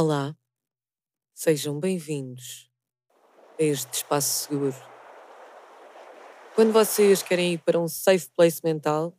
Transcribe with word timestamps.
Olá, 0.00 0.32
sejam 1.34 1.80
bem-vindos 1.80 2.70
a 3.58 3.62
este 3.64 3.94
espaço 3.94 4.46
seguro. 4.46 4.76
Quando 6.54 6.72
vocês 6.72 7.20
querem 7.20 7.54
ir 7.54 7.58
para 7.58 7.80
um 7.80 7.88
safe 7.88 8.30
place 8.30 8.60
mental, 8.62 9.18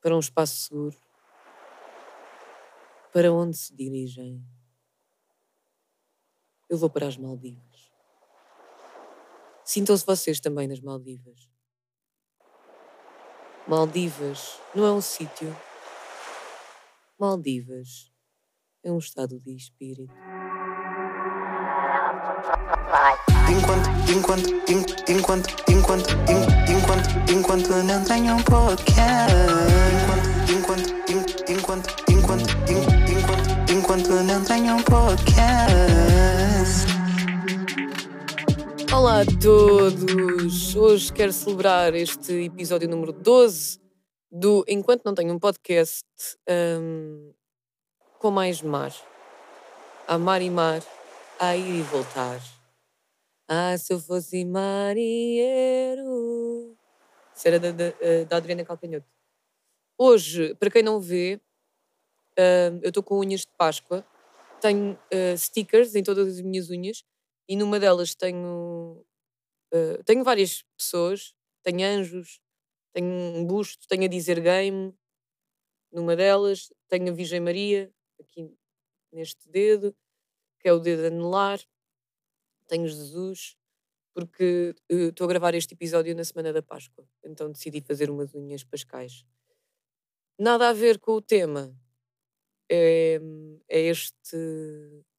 para 0.00 0.14
um 0.14 0.20
espaço 0.20 0.54
seguro, 0.58 0.96
para 3.12 3.32
onde 3.32 3.56
se 3.56 3.74
dirigem? 3.74 4.40
Eu 6.70 6.78
vou 6.78 6.88
para 6.88 7.08
as 7.08 7.16
Maldivas. 7.16 7.92
Sintam-se 9.64 10.06
vocês 10.06 10.38
também 10.38 10.68
nas 10.68 10.78
Maldivas. 10.78 11.50
Maldivas 13.66 14.60
não 14.72 14.86
é 14.86 14.92
um 14.92 15.00
sítio. 15.00 15.52
Maldivas 17.18 18.13
é 18.84 18.92
um 18.92 18.98
estado 18.98 19.38
de 19.40 19.54
espírito. 19.54 20.12
Enquanto, 23.50 23.88
enquanto, 24.10 24.48
en- 24.70 24.84
enquanto, 25.16 25.48
enquanto, 25.70 26.10
en- 26.28 26.46
enquanto, 26.76 27.08
enquanto 27.32 27.82
não 27.82 28.04
tenho 28.04 28.36
um 28.36 28.42
podcast. 28.42 29.34
Enquanto, 30.50 30.90
enquanto, 31.10 31.10
en- 31.10 31.24
enquanto, 31.56 31.88
enquanto, 32.10 32.44
en- 32.70 32.84
enquanto, 33.10 33.50
enquanto 33.72 34.10
não 34.22 34.44
tenho 34.44 34.76
um 34.76 34.82
podcast. 34.82 36.84
Olá 38.94 39.22
a 39.22 39.24
todos! 39.42 40.76
Hoje 40.76 41.12
quero 41.12 41.32
celebrar 41.32 41.94
este 41.94 42.32
episódio 42.44 42.88
número 42.88 43.12
12 43.12 43.80
do 44.30 44.64
Enquanto 44.68 45.04
Não 45.04 45.14
Tenho 45.14 45.34
um 45.34 45.38
Podcast 45.38 46.04
hum, 46.48 47.32
com 48.24 48.30
mais 48.30 48.62
mar. 48.62 48.90
Há 50.08 50.16
mar 50.16 50.40
e 50.40 50.48
mar, 50.48 50.80
a 51.38 51.54
ir 51.54 51.80
e 51.80 51.82
voltar. 51.82 52.40
Ah, 53.46 53.76
se 53.76 53.92
eu 53.92 54.00
fosse 54.00 54.46
marinheiro. 54.46 56.08
Isso 57.36 57.46
era 57.46 57.60
da, 57.60 57.70
da, 57.70 57.84
eh, 58.00 58.24
da 58.24 58.38
Adriana 58.38 58.64
Calcanhoto. 58.64 59.06
Hoje, 59.98 60.54
para 60.54 60.70
quem 60.70 60.82
não 60.82 60.98
vê, 60.98 61.38
eu 62.82 62.88
estou 62.88 63.02
com 63.02 63.18
unhas 63.18 63.42
de 63.42 63.52
Páscoa. 63.58 64.02
Tenho 64.58 64.98
eh, 65.10 65.36
stickers 65.36 65.94
em 65.94 66.02
todas 66.02 66.26
as 66.26 66.40
minhas 66.40 66.70
unhas 66.70 67.04
e 67.46 67.56
numa 67.56 67.78
delas 67.78 68.14
tenho 68.14 69.04
eh, 69.70 70.00
tenho 70.06 70.24
várias 70.24 70.64
pessoas, 70.78 71.34
tenho 71.62 71.86
anjos, 71.86 72.40
tenho 72.94 73.06
um 73.06 73.44
busto, 73.44 73.86
tenho 73.86 74.04
a 74.04 74.08
dizer 74.08 74.40
game 74.40 74.94
numa 75.92 76.16
delas, 76.16 76.72
tenho 76.88 77.12
a 77.12 77.14
Virgem 77.14 77.40
Maria 77.40 77.92
aqui 78.20 78.56
neste 79.12 79.48
dedo, 79.48 79.94
que 80.60 80.68
é 80.68 80.72
o 80.72 80.78
dedo 80.78 81.06
anelar, 81.06 81.60
tenho 82.66 82.88
Jesus, 82.88 83.56
porque 84.14 84.74
eh, 84.88 85.08
estou 85.08 85.24
a 85.24 85.28
gravar 85.28 85.54
este 85.54 85.74
episódio 85.74 86.14
na 86.14 86.24
semana 86.24 86.52
da 86.52 86.62
Páscoa, 86.62 87.06
então 87.22 87.50
decidi 87.50 87.80
fazer 87.80 88.10
umas 88.10 88.34
unhas 88.34 88.64
pascais. 88.64 89.24
Nada 90.38 90.68
a 90.68 90.72
ver 90.72 90.98
com 90.98 91.12
o 91.12 91.22
tema, 91.22 91.76
é, 92.70 93.20
é 93.68 93.80
este, 93.80 94.36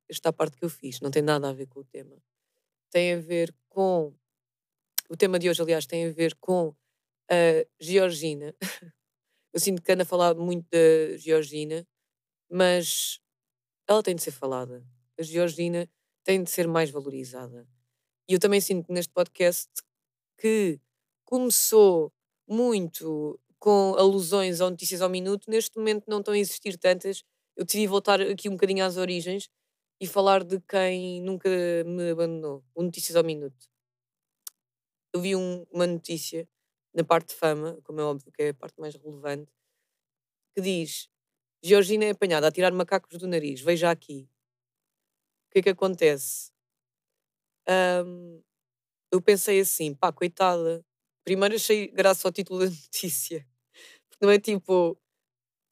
esta 0.09 0.33
parte 0.33 0.57
que 0.57 0.65
eu 0.65 0.69
fiz, 0.69 0.99
não 1.01 1.11
tem 1.11 1.21
nada 1.21 1.49
a 1.49 1.53
ver 1.53 1.67
com 1.67 1.79
o 1.79 1.85
tema. 1.85 2.17
Tem 2.91 3.13
a 3.13 3.19
ver 3.19 3.53
com. 3.69 4.13
O 5.09 5.17
tema 5.17 5.37
de 5.37 5.49
hoje, 5.49 5.61
aliás, 5.61 5.85
tem 5.85 6.07
a 6.07 6.11
ver 6.11 6.35
com 6.35 6.75
a 7.29 7.65
Georgina. 7.79 8.55
Eu 9.53 9.59
sinto 9.59 9.81
que 9.81 9.91
ando 9.91 10.01
a 10.01 10.05
falar 10.05 10.35
muito 10.35 10.67
da 10.69 11.17
Georgina, 11.17 11.87
mas 12.49 13.19
ela 13.87 14.03
tem 14.03 14.15
de 14.15 14.23
ser 14.23 14.31
falada. 14.31 14.85
A 15.19 15.23
Georgina 15.23 15.89
tem 16.23 16.43
de 16.43 16.51
ser 16.51 16.67
mais 16.67 16.89
valorizada. 16.91 17.67
E 18.29 18.33
eu 18.33 18.39
também 18.39 18.61
sinto 18.61 18.91
neste 18.93 19.11
podcast 19.13 19.69
que 20.39 20.79
começou 21.25 22.11
muito 22.47 23.39
com 23.59 23.95
alusões 23.97 24.61
ou 24.61 24.69
notícias 24.71 25.01
ao 25.01 25.09
minuto, 25.09 25.49
neste 25.49 25.77
momento 25.77 26.05
não 26.07 26.19
estão 26.19 26.33
a 26.33 26.37
existir 26.39 26.77
tantas. 26.77 27.23
Eu 27.57 27.65
decidi 27.65 27.87
voltar 27.87 28.21
aqui 28.21 28.49
um 28.49 28.53
bocadinho 28.53 28.85
às 28.85 28.97
origens 28.97 29.49
e 30.01 30.07
falar 30.07 30.43
de 30.43 30.59
quem 30.61 31.21
nunca 31.21 31.49
me 31.85 32.11
abandonou. 32.11 32.63
O 32.75 32.83
Notícias 32.83 33.15
ao 33.15 33.23
Minuto. 33.23 33.67
Eu 35.13 35.19
vi 35.21 35.35
um- 35.35 35.65
uma 35.71 35.87
notícia 35.87 36.47
na 36.93 37.03
parte 37.03 37.29
de 37.29 37.35
fama, 37.35 37.79
como 37.83 37.99
é 37.99 38.03
óbvio 38.03 38.31
que 38.31 38.43
é 38.43 38.49
a 38.49 38.53
parte 38.53 38.79
mais 38.79 38.95
relevante, 38.95 39.51
que 40.53 40.61
diz 40.61 41.07
Georgina 41.65 42.05
é 42.05 42.11
apanhada 42.11 42.47
a 42.47 42.51
tirar 42.51 42.71
macacos 42.71 43.17
do 43.17 43.27
nariz, 43.27 43.59
veja 43.59 43.89
aqui. 43.89 44.29
O 45.47 45.51
que 45.51 45.59
é 45.59 45.61
que 45.63 45.69
acontece? 45.69 46.51
Ahm, 47.67 48.39
eu 49.11 49.19
pensei 49.19 49.59
assim, 49.59 49.95
pá, 49.95 50.11
coitada. 50.11 50.85
Primeiro 51.23 51.55
achei 51.55 51.87
graça 51.87 52.27
ao 52.27 52.31
título 52.31 52.59
da 52.59 52.65
notícia. 52.69 53.47
Porque 54.09 54.23
não 54.25 54.31
é 54.31 54.39
tipo 54.39 54.95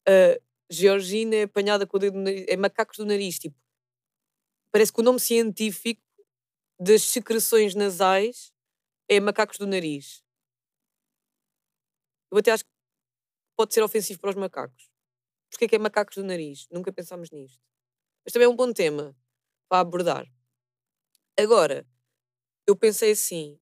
ah, 0.08 0.40
Georgina 0.68 1.36
é 1.36 1.42
apanhada 1.44 1.86
com 1.86 1.96
o 1.96 2.00
dedo 2.00 2.16
no 2.18 2.24
nariz, 2.24 2.46
é 2.48 2.56
macacos 2.56 2.98
do 2.98 3.06
nariz, 3.06 3.38
tipo. 3.38 3.56
Parece 4.72 4.92
que 4.92 5.00
o 5.00 5.04
nome 5.04 5.20
científico 5.20 6.02
das 6.80 7.02
secreções 7.02 7.76
nasais 7.76 8.52
é 9.08 9.20
macacos 9.20 9.58
do 9.58 9.66
nariz. 9.66 10.24
Eu 12.32 12.38
até 12.38 12.50
acho 12.50 12.64
que 12.64 12.70
pode 13.56 13.72
ser 13.72 13.82
ofensivo 13.82 14.20
para 14.20 14.30
os 14.30 14.36
macacos. 14.36 14.93
Porquê 15.54 15.68
que 15.68 15.76
é 15.76 15.78
macacos 15.78 16.16
do 16.16 16.24
nariz? 16.24 16.66
Nunca 16.68 16.92
pensámos 16.92 17.30
nisto. 17.30 17.60
Mas 18.24 18.32
também 18.32 18.46
é 18.46 18.48
um 18.48 18.56
bom 18.56 18.72
tema 18.72 19.16
para 19.68 19.80
abordar. 19.80 20.26
Agora, 21.38 21.86
eu 22.66 22.74
pensei 22.76 23.12
assim: 23.12 23.60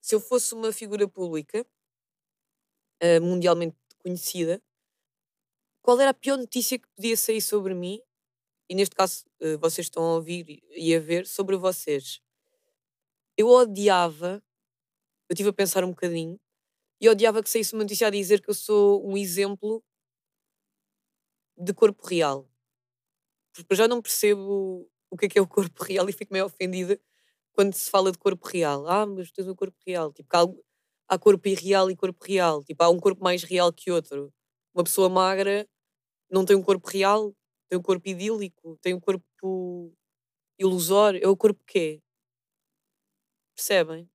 se 0.00 0.16
eu 0.16 0.20
fosse 0.20 0.52
uma 0.52 0.72
figura 0.72 1.08
pública 1.08 1.64
ah, 3.00 3.20
mundialmente 3.20 3.76
conhecida, 4.02 4.60
qual 5.80 6.00
era 6.00 6.10
a 6.10 6.14
pior 6.14 6.36
notícia 6.36 6.76
que 6.76 6.88
podia 6.96 7.16
sair 7.16 7.40
sobre 7.40 7.72
mim? 7.72 8.00
E 8.68 8.74
neste 8.74 8.96
caso, 8.96 9.24
eh, 9.40 9.56
vocês 9.58 9.86
estão 9.86 10.02
a 10.02 10.14
ouvir 10.16 10.60
e 10.72 10.94
a 10.94 11.00
ver 11.00 11.24
sobre 11.26 11.56
vocês. 11.56 12.20
Eu 13.36 13.48
odiava, 13.48 14.42
eu 15.30 15.34
estive 15.34 15.50
a 15.50 15.52
pensar 15.52 15.84
um 15.84 15.90
bocadinho, 15.90 16.38
e 17.00 17.08
odiava 17.08 17.42
que 17.42 17.50
saísse 17.50 17.74
uma 17.74 17.84
notícia 17.84 18.08
a 18.08 18.10
dizer 18.10 18.42
que 18.42 18.50
eu 18.50 18.54
sou 18.54 19.06
um 19.08 19.16
exemplo 19.16 19.84
de 21.58 21.74
corpo 21.74 22.06
real. 22.06 22.48
Porque 23.54 23.74
já 23.74 23.88
não 23.88 24.00
percebo 24.00 24.88
o 25.10 25.16
que 25.16 25.26
é 25.26 25.28
que 25.28 25.38
é 25.38 25.42
o 25.42 25.48
corpo 25.48 25.82
real 25.84 26.08
e 26.08 26.12
fico 26.12 26.32
meio 26.32 26.46
ofendida 26.46 27.00
quando 27.52 27.74
se 27.74 27.90
fala 27.90 28.12
de 28.12 28.18
corpo 28.18 28.46
real. 28.48 28.86
Ah, 28.88 29.06
mas 29.06 29.32
tens 29.32 29.48
um 29.48 29.54
corpo 29.54 29.76
real. 29.86 30.12
Tipo, 30.12 30.28
há, 30.36 30.46
há 31.08 31.18
corpo 31.18 31.48
irreal 31.48 31.90
e 31.90 31.96
corpo 31.96 32.24
real. 32.24 32.62
Tipo, 32.64 32.84
há 32.84 32.90
um 32.90 33.00
corpo 33.00 33.22
mais 33.24 33.42
real 33.42 33.72
que 33.72 33.90
outro. 33.90 34.32
Uma 34.74 34.84
pessoa 34.84 35.08
magra 35.08 35.68
não 36.30 36.44
tem 36.44 36.56
um 36.56 36.62
corpo 36.62 36.88
real, 36.88 37.34
tem 37.68 37.78
um 37.78 37.82
corpo 37.82 38.08
idílico, 38.08 38.78
tem 38.82 38.94
um 38.94 39.00
corpo 39.00 39.92
ilusório. 40.58 41.20
É 41.22 41.28
o 41.28 41.36
corpo 41.36 41.60
que 41.66 41.78
é. 41.78 42.00
Percebem? 43.56 44.08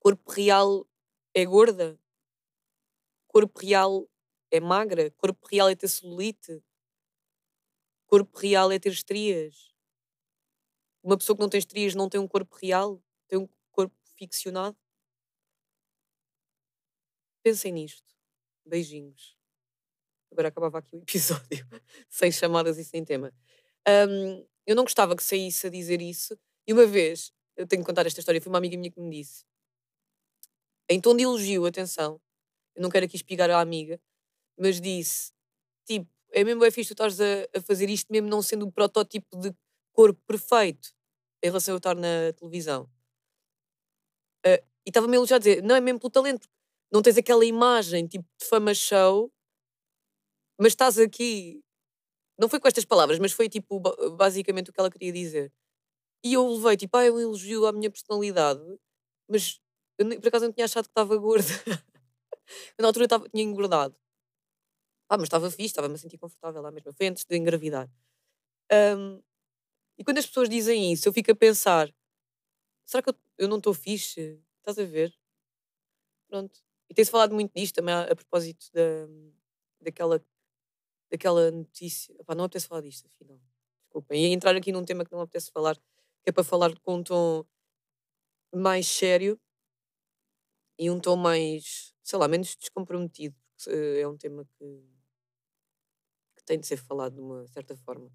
Corpo 0.00 0.32
real 0.32 0.86
é 1.34 1.44
gorda. 1.44 1.98
Corpo 3.28 3.60
real 3.60 4.09
é 4.50 4.60
magra. 4.60 5.10
Corpo 5.12 5.46
real 5.46 5.68
é 5.68 5.74
ter 5.74 5.88
celulite. 5.88 6.62
Corpo 8.06 8.38
real 8.38 8.72
é 8.72 8.78
ter 8.78 8.92
estrias. 8.92 9.74
Uma 11.02 11.16
pessoa 11.16 11.36
que 11.36 11.42
não 11.42 11.48
tem 11.48 11.58
estrias 11.58 11.94
não 11.94 12.08
tem 12.08 12.20
um 12.20 12.28
corpo 12.28 12.54
real, 12.56 13.02
tem 13.28 13.38
um 13.38 13.48
corpo 13.70 13.94
ficcionado. 14.16 14.76
Pensem 17.42 17.72
nisto. 17.72 18.14
Beijinhos. 18.66 19.38
Agora 20.30 20.48
acabava 20.48 20.78
aqui 20.78 20.94
o 20.94 21.00
episódio, 21.00 21.66
sem 22.08 22.30
chamadas 22.30 22.78
e 22.78 22.84
sem 22.84 23.04
tema. 23.04 23.32
Ahm, 23.86 24.44
eu 24.66 24.76
não 24.76 24.84
gostava 24.84 25.16
que 25.16 25.22
saísse 25.22 25.66
a 25.66 25.70
dizer 25.70 26.00
isso. 26.00 26.38
E 26.66 26.72
uma 26.72 26.86
vez, 26.86 27.32
eu 27.56 27.66
tenho 27.66 27.82
que 27.82 27.86
contar 27.86 28.06
esta 28.06 28.20
história, 28.20 28.40
foi 28.40 28.50
uma 28.50 28.58
amiga 28.58 28.76
minha 28.76 28.90
que 28.90 29.00
me 29.00 29.10
disse. 29.10 29.44
Em 30.88 31.00
tom 31.00 31.16
de 31.16 31.24
elogio, 31.24 31.66
atenção. 31.66 32.20
Eu 32.74 32.82
não 32.82 32.90
quero 32.90 33.06
aqui 33.06 33.16
espigar 33.16 33.50
a 33.50 33.60
amiga, 33.60 34.00
mas 34.60 34.80
disse: 34.80 35.32
tipo, 35.86 36.08
é 36.32 36.44
mesmo 36.44 36.64
é 36.64 36.70
fixe 36.70 36.90
tu 36.90 36.94
estás 36.94 37.20
a, 37.20 37.24
a 37.56 37.62
fazer 37.62 37.90
isto, 37.90 38.08
mesmo 38.12 38.28
não 38.28 38.42
sendo 38.42 38.66
o 38.66 38.72
protótipo 38.72 39.36
de 39.38 39.54
corpo 39.94 40.20
perfeito 40.26 40.90
em 41.42 41.48
relação 41.48 41.74
a 41.74 41.76
eu 41.76 41.78
estar 41.78 41.96
na 41.96 42.32
televisão. 42.38 42.88
Ah, 44.44 44.56
e 44.86 44.90
estava-me 44.90 45.14
a 45.16 45.18
elogiar 45.18 45.36
a 45.36 45.38
dizer: 45.38 45.62
não 45.62 45.74
é 45.76 45.80
mesmo 45.80 46.00
pelo 46.00 46.10
talento, 46.10 46.48
não 46.92 47.02
tens 47.02 47.18
aquela 47.18 47.44
imagem 47.44 48.06
tipo 48.06 48.24
de 48.40 48.46
fama 48.46 48.74
show, 48.74 49.32
mas 50.58 50.72
estás 50.72 50.98
aqui. 50.98 51.62
Não 52.38 52.48
foi 52.48 52.60
com 52.60 52.68
estas 52.68 52.84
palavras, 52.84 53.18
mas 53.18 53.32
foi 53.32 53.48
tipo 53.48 53.80
ba- 53.80 53.96
basicamente 54.16 54.70
o 54.70 54.74
que 54.74 54.80
ela 54.80 54.90
queria 54.90 55.12
dizer. 55.12 55.52
E 56.24 56.34
eu 56.34 56.46
levei 56.48 56.76
tipo, 56.76 56.96
ah, 56.96 57.04
é 57.04 57.12
um 57.12 57.20
elogio 57.20 57.66
à 57.66 57.72
minha 57.72 57.90
personalidade, 57.90 58.60
mas 59.30 59.60
eu 59.98 60.08
por 60.20 60.28
acaso 60.28 60.46
não 60.46 60.52
tinha 60.52 60.66
achado 60.66 60.84
que 60.86 60.90
estava 60.92 61.16
gorda. 61.18 61.48
Eu, 62.78 62.82
na 62.82 62.88
altura 62.88 63.04
estava, 63.06 63.28
tinha 63.28 63.44
engordado. 63.44 63.94
Ah, 65.10 65.16
mas 65.18 65.24
estava 65.26 65.50
fixe, 65.50 65.66
estava-me 65.72 65.94
a 65.96 65.98
sentir 65.98 66.18
confortável 66.18 66.62
lá 66.62 66.70
mesmo. 66.70 66.92
Foi 66.92 67.06
antes 67.08 67.24
de 67.24 67.36
engravidar. 67.36 67.88
Ahm, 68.72 69.20
e 69.98 70.04
quando 70.04 70.18
as 70.18 70.26
pessoas 70.26 70.48
dizem 70.50 70.92
isso, 70.92 71.08
eu 71.08 71.12
fico 71.14 71.32
a 71.32 71.36
pensar: 71.36 71.92
será 72.86 73.02
que 73.02 73.10
eu, 73.10 73.16
eu 73.38 73.48
não 73.48 73.58
estou 73.58 73.74
fixe? 73.74 74.40
Estás 74.60 74.78
a 74.78 74.84
ver? 74.84 75.14
Pronto. 76.28 76.60
E 76.88 76.94
tem-se 76.94 77.10
falado 77.10 77.34
muito 77.34 77.52
disto 77.54 77.76
também 77.76 77.94
a, 77.94 78.02
a 78.04 78.16
propósito 78.16 78.66
da, 78.72 79.06
daquela, 79.80 80.22
daquela 81.10 81.50
notícia. 81.50 82.14
Epá, 82.20 82.34
não 82.34 82.44
apetece 82.44 82.68
falar 82.68 82.82
disto, 82.82 83.06
afinal. 83.06 83.40
Desculpem. 83.84 84.22
Ia 84.28 84.34
entrar 84.34 84.56
aqui 84.56 84.72
num 84.72 84.84
tema 84.84 85.04
que 85.04 85.12
não 85.12 85.22
apetece 85.22 85.50
falar, 85.52 85.76
que 85.76 86.30
é 86.30 86.32
para 86.32 86.44
falar 86.44 86.78
com 86.80 86.96
um 86.96 87.04
tom 87.04 87.44
mais 88.54 88.86
sério 88.86 89.38
e 90.78 90.90
um 90.90 91.00
tom 91.00 91.16
mais, 91.16 91.94
sei 92.02 92.18
lá, 92.18 92.26
menos 92.28 92.56
descomprometido, 92.56 93.36
porque 93.56 93.70
eh, 93.70 94.00
é 94.00 94.08
um 94.08 94.16
tema 94.16 94.44
que 94.58 94.64
tem 96.50 96.58
de 96.58 96.66
ser 96.66 96.78
falado 96.78 97.14
de 97.14 97.20
uma 97.20 97.46
certa 97.46 97.76
forma. 97.76 98.10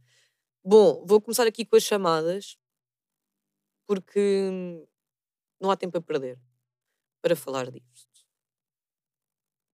Bom, 0.61 1.05
vou 1.05 1.21
começar 1.21 1.47
aqui 1.47 1.63
com 1.63 1.77
as 1.77 1.83
chamadas, 1.83 2.59
porque 3.87 4.51
não 5.57 5.71
há 5.71 5.77
tempo 5.77 5.97
a 5.97 6.01
perder 6.01 6.37
para 7.21 7.33
falar 7.33 7.71
disto. 7.71 8.27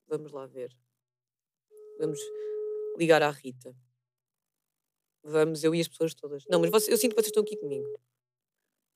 Vamos 0.07 0.31
lá 0.31 0.45
ver. 0.45 0.77
Vamos 1.97 2.19
ligar 2.99 3.23
à 3.23 3.31
Rita. 3.31 3.75
Vamos, 5.23 5.63
eu 5.63 5.73
e 5.73 5.81
as 5.81 5.87
pessoas 5.87 6.13
todas. 6.13 6.45
Não, 6.47 6.61
mas 6.61 6.87
eu 6.87 6.97
sinto 6.97 7.15
que 7.15 7.21
vocês 7.21 7.27
estão 7.27 7.41
aqui 7.41 7.57
comigo. 7.57 7.99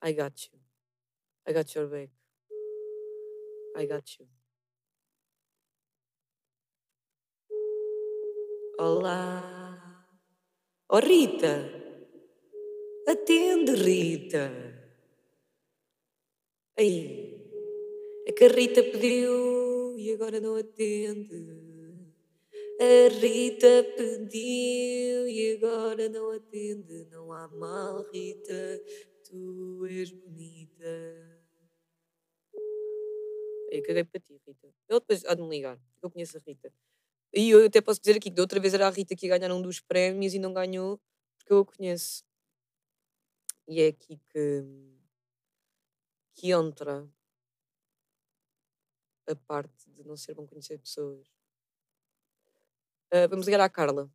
I 0.03 0.13
got 0.13 0.47
you. 0.47 0.59
I 1.47 1.53
got 1.53 1.73
your 1.75 1.87
back. 1.87 2.13
I 3.75 3.87
got 3.87 4.19
you. 4.19 4.29
Olá. 8.77 9.54
Oh 10.95 11.01
Rita. 11.01 11.53
Atende, 13.05 13.73
Rita. 13.73 14.49
Aí. 16.79 17.35
É 18.25 18.31
que 18.31 18.45
a 18.45 18.47
Rita 18.47 18.81
pediu 18.81 19.99
e 19.99 20.13
agora 20.13 20.39
não 20.39 20.55
atende. 20.55 21.35
A 22.79 23.09
Rita 23.13 23.83
pediu 23.97 25.27
e 25.27 25.57
agora 25.57 26.07
não 26.07 26.31
atende. 26.31 27.05
Não 27.11 27.33
há 27.33 27.45
mal, 27.49 28.09
Rita. 28.13 28.81
Tu 29.27 29.85
és 29.87 30.11
bonita. 30.11 30.93
Eu 33.69 33.83
caguei 33.83 34.05
para 34.05 34.21
ti, 34.21 34.39
Rita. 34.47 34.67
Ele 34.87 34.99
depois 35.01 35.25
há 35.25 35.33
de 35.33 35.41
me 35.41 35.49
ligar. 35.49 35.77
Eu 36.01 36.09
conheço 36.09 36.37
a 36.37 36.41
Rita. 36.47 36.71
E 37.35 37.49
eu 37.49 37.65
até 37.65 37.81
posso 37.81 37.99
dizer 37.99 38.15
aqui 38.15 38.29
que 38.29 38.35
da 38.35 38.41
outra 38.43 38.61
vez 38.61 38.73
era 38.73 38.87
a 38.87 38.89
Rita 38.89 39.13
que 39.15 39.27
ia 39.27 39.37
ganhar 39.37 39.53
um 39.53 39.61
dos 39.61 39.81
prémios 39.81 40.33
e 40.33 40.39
não 40.39 40.53
ganhou 40.53 40.99
porque 41.37 41.51
eu 41.51 41.59
a 41.59 41.65
conheço. 41.65 42.23
E 43.67 43.81
é 43.81 43.87
aqui 43.89 44.17
que, 44.29 44.63
que 46.33 46.51
entra 46.51 47.07
a 49.27 49.35
parte 49.35 49.89
de 49.91 50.03
não 50.03 50.15
ser 50.15 50.33
bom 50.33 50.47
conhecer 50.47 50.77
pessoas. 50.79 51.27
Ah, 53.11 53.27
vamos 53.27 53.45
ligar 53.45 53.59
à 53.61 53.69
Carla. 53.69 54.09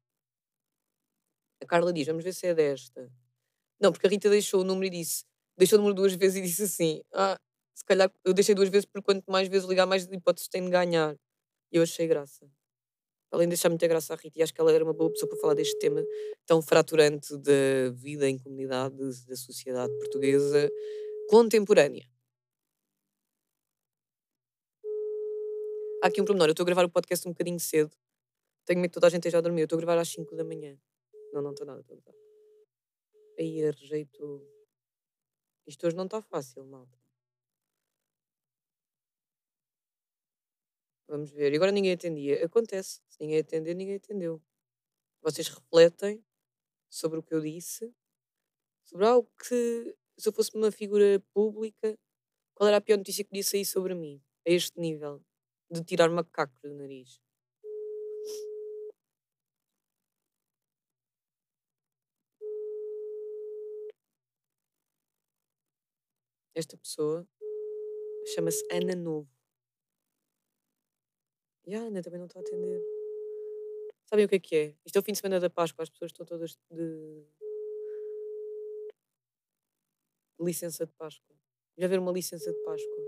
A 1.62 1.66
Carla 1.66 1.92
diz: 1.92 2.06
Vamos 2.06 2.24
ver 2.24 2.32
se 2.32 2.46
é 2.46 2.54
desta. 2.54 3.12
Não, 3.80 3.92
porque 3.92 4.06
a 4.06 4.10
Rita 4.10 4.30
deixou 4.30 4.62
o 4.62 4.64
número 4.64 4.86
e 4.86 4.90
disse: 4.98 5.24
Deixou 5.58 5.78
o 5.78 5.82
número 5.82 5.96
duas 5.96 6.14
vezes 6.14 6.36
e 6.38 6.42
disse 6.42 6.62
assim: 6.64 7.02
Ah, 7.12 7.38
se 7.74 7.84
calhar 7.84 8.10
eu 8.24 8.34
deixei 8.34 8.54
duas 8.54 8.68
vezes 8.70 8.86
porque 8.86 9.04
quanto 9.04 9.30
mais 9.30 9.48
vezes 9.48 9.68
ligar, 9.68 9.86
mais 9.86 10.04
hipóteses 10.06 10.48
tem 10.48 10.64
de 10.64 10.70
ganhar. 10.70 11.16
E 11.72 11.76
eu 11.76 11.82
achei 11.82 12.06
graça. 12.06 12.50
Além 13.30 13.46
de 13.46 13.50
deixar 13.50 13.68
muita 13.68 13.86
graça 13.86 14.12
à 14.12 14.16
Rita, 14.16 14.38
e 14.38 14.42
acho 14.42 14.52
que 14.52 14.60
ela 14.60 14.72
era 14.72 14.82
uma 14.82 14.92
boa 14.92 15.10
pessoa 15.10 15.28
para 15.28 15.38
falar 15.38 15.54
deste 15.54 15.78
tema 15.78 16.04
tão 16.44 16.60
fraturante 16.60 17.36
da 17.36 17.90
vida 17.92 18.28
em 18.28 18.36
comunidades, 18.36 19.24
da 19.24 19.36
sociedade 19.36 19.92
portuguesa 19.98 20.68
contemporânea. 21.28 22.04
Há 26.02 26.08
aqui 26.08 26.20
um 26.20 26.24
pormenor, 26.24 26.48
eu 26.48 26.52
estou 26.52 26.64
a 26.64 26.66
gravar 26.66 26.84
o 26.84 26.90
podcast 26.90 27.28
um 27.28 27.32
bocadinho 27.32 27.60
cedo. 27.60 27.94
Tenho 28.64 28.80
medo 28.80 28.90
que 28.90 28.94
toda 28.94 29.06
a 29.06 29.10
gente 29.10 29.20
esteja 29.20 29.38
a 29.38 29.40
dormir. 29.40 29.62
Eu 29.62 29.64
estou 29.64 29.78
a 29.78 29.82
gravar 29.82 30.00
às 30.00 30.08
5 30.08 30.34
da 30.34 30.44
manhã. 30.44 30.78
Não, 31.32 31.42
não 31.42 31.50
estou 31.50 31.66
nada, 31.66 31.80
a 31.80 31.82
gravar. 31.82 32.14
Aí, 33.38 33.70
rejeito. 33.70 34.46
Isto 35.66 35.86
hoje 35.86 35.96
não 35.96 36.04
está 36.04 36.22
fácil, 36.22 36.64
malta. 36.64 36.99
Vamos 41.10 41.32
ver. 41.32 41.52
E 41.52 41.56
agora 41.56 41.72
ninguém 41.72 41.92
atendia. 41.92 42.44
Acontece. 42.44 43.00
Se 43.08 43.18
ninguém 43.20 43.40
atender, 43.40 43.74
ninguém 43.74 43.96
atendeu. 43.96 44.40
Vocês 45.20 45.48
refletem 45.48 46.24
sobre 46.88 47.18
o 47.18 47.22
que 47.22 47.34
eu 47.34 47.40
disse, 47.40 47.92
sobre 48.84 49.06
algo 49.06 49.28
que, 49.38 49.96
se 50.18 50.28
eu 50.28 50.32
fosse 50.32 50.54
uma 50.54 50.70
figura 50.70 51.20
pública, 51.34 51.98
qual 52.54 52.68
era 52.68 52.76
a 52.78 52.80
pior 52.80 52.98
notícia 52.98 53.24
que 53.24 53.30
podia 53.30 53.42
sair 53.42 53.64
sobre 53.64 53.94
mim, 53.94 54.22
a 54.46 54.50
este 54.50 54.78
nível, 54.80 55.20
de 55.70 55.84
tirar 55.84 56.10
macaco 56.10 56.54
do 56.62 56.74
nariz. 56.74 57.20
Esta 66.54 66.76
pessoa 66.76 67.26
chama-se 68.34 68.64
Ana 68.70 68.94
Novo. 68.94 69.39
E 71.66 71.74
a 71.74 71.80
Ana 71.80 72.02
também 72.02 72.18
não 72.18 72.26
está 72.26 72.40
a 72.40 72.42
atender. 72.42 72.80
Sabem 74.06 74.24
o 74.24 74.28
que 74.28 74.36
é 74.36 74.40
que 74.40 74.56
é? 74.56 74.74
Isto 74.84 74.96
é 74.96 75.00
o 75.00 75.02
fim 75.02 75.12
de 75.12 75.18
semana 75.18 75.38
da 75.38 75.48
Páscoa, 75.48 75.82
as 75.82 75.90
pessoas 75.90 76.10
estão 76.10 76.26
todas 76.26 76.58
de 76.70 77.24
licença 80.40 80.86
de 80.86 80.92
Páscoa. 80.92 81.36
Já 81.76 81.86
haver 81.86 81.98
uma 81.98 82.12
licença 82.12 82.52
de 82.52 82.58
Páscoa. 82.64 83.04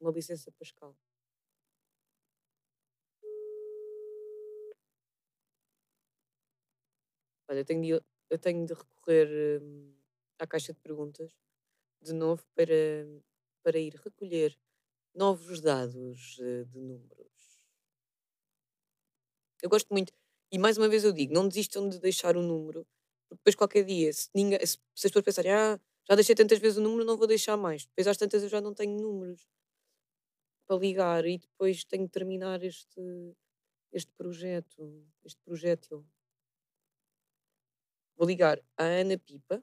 Uma 0.00 0.10
licença 0.10 0.50
pascal. 0.52 0.96
Olha, 7.48 7.60
eu 7.60 7.64
tenho 7.64 7.82
de, 7.82 8.04
eu 8.30 8.38
tenho 8.38 8.64
de 8.64 8.72
recorrer 8.72 9.60
hum, 9.62 9.94
à 10.38 10.46
caixa 10.46 10.72
de 10.72 10.80
perguntas 10.80 11.36
de 12.00 12.12
novo 12.14 12.42
para, 12.54 12.72
para 13.62 13.78
ir 13.78 13.94
recolher 13.94 14.58
novos 15.14 15.60
dados 15.60 16.38
eh, 16.40 16.64
de 16.64 16.78
números. 16.78 17.32
Eu 19.62 19.68
gosto 19.70 19.88
muito, 19.90 20.12
e 20.50 20.58
mais 20.58 20.76
uma 20.76 20.88
vez 20.88 21.04
eu 21.04 21.12
digo, 21.12 21.32
não 21.32 21.48
desistam 21.48 21.88
de 21.88 21.98
deixar 22.00 22.36
o 22.36 22.42
número, 22.42 22.86
porque 23.28 23.40
depois 23.40 23.54
qualquer 23.54 23.84
dia, 23.84 24.12
se, 24.12 24.28
ninguém, 24.34 24.58
se, 24.60 24.78
se 24.94 25.06
as 25.06 25.10
pessoas 25.10 25.24
pensarem, 25.24 25.52
ah, 25.52 25.80
já 26.08 26.14
deixei 26.14 26.34
tantas 26.34 26.58
vezes 26.58 26.78
o 26.78 26.82
número, 26.82 27.04
não 27.04 27.16
vou 27.16 27.26
deixar 27.26 27.56
mais. 27.56 27.86
Depois 27.86 28.06
às 28.08 28.16
tantas 28.16 28.42
eu 28.42 28.48
já 28.48 28.60
não 28.60 28.74
tenho 28.74 29.00
números 29.00 29.46
para 30.66 30.76
ligar 30.76 31.24
e 31.26 31.38
depois 31.38 31.84
tenho 31.84 32.04
de 32.06 32.10
terminar 32.10 32.62
este, 32.62 33.00
este 33.92 34.10
projeto, 34.12 35.06
este 35.24 35.40
projétil. 35.44 36.04
Vou 38.16 38.26
ligar 38.26 38.58
à 38.76 38.84
Ana 38.84 39.18
Pipa. 39.18 39.62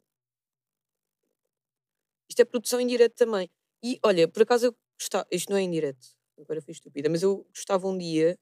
Isto 2.30 2.42
é 2.42 2.46
produção 2.46 2.80
em 2.80 2.88
direto 2.88 3.16
também. 3.16 3.50
E 3.84 4.00
olha, 4.04 4.28
por 4.28 4.44
acaso 4.44 4.68
eu 4.68 4.76
gostava, 5.00 5.28
isto 5.32 5.50
não 5.50 5.58
é 5.58 5.62
em 5.62 5.72
direto, 5.72 6.08
agora 6.38 6.62
fui 6.62 6.74
estúpida, 6.74 7.10
mas 7.10 7.24
eu 7.24 7.46
gostava 7.54 7.88
um 7.88 7.98
dia 7.98 8.38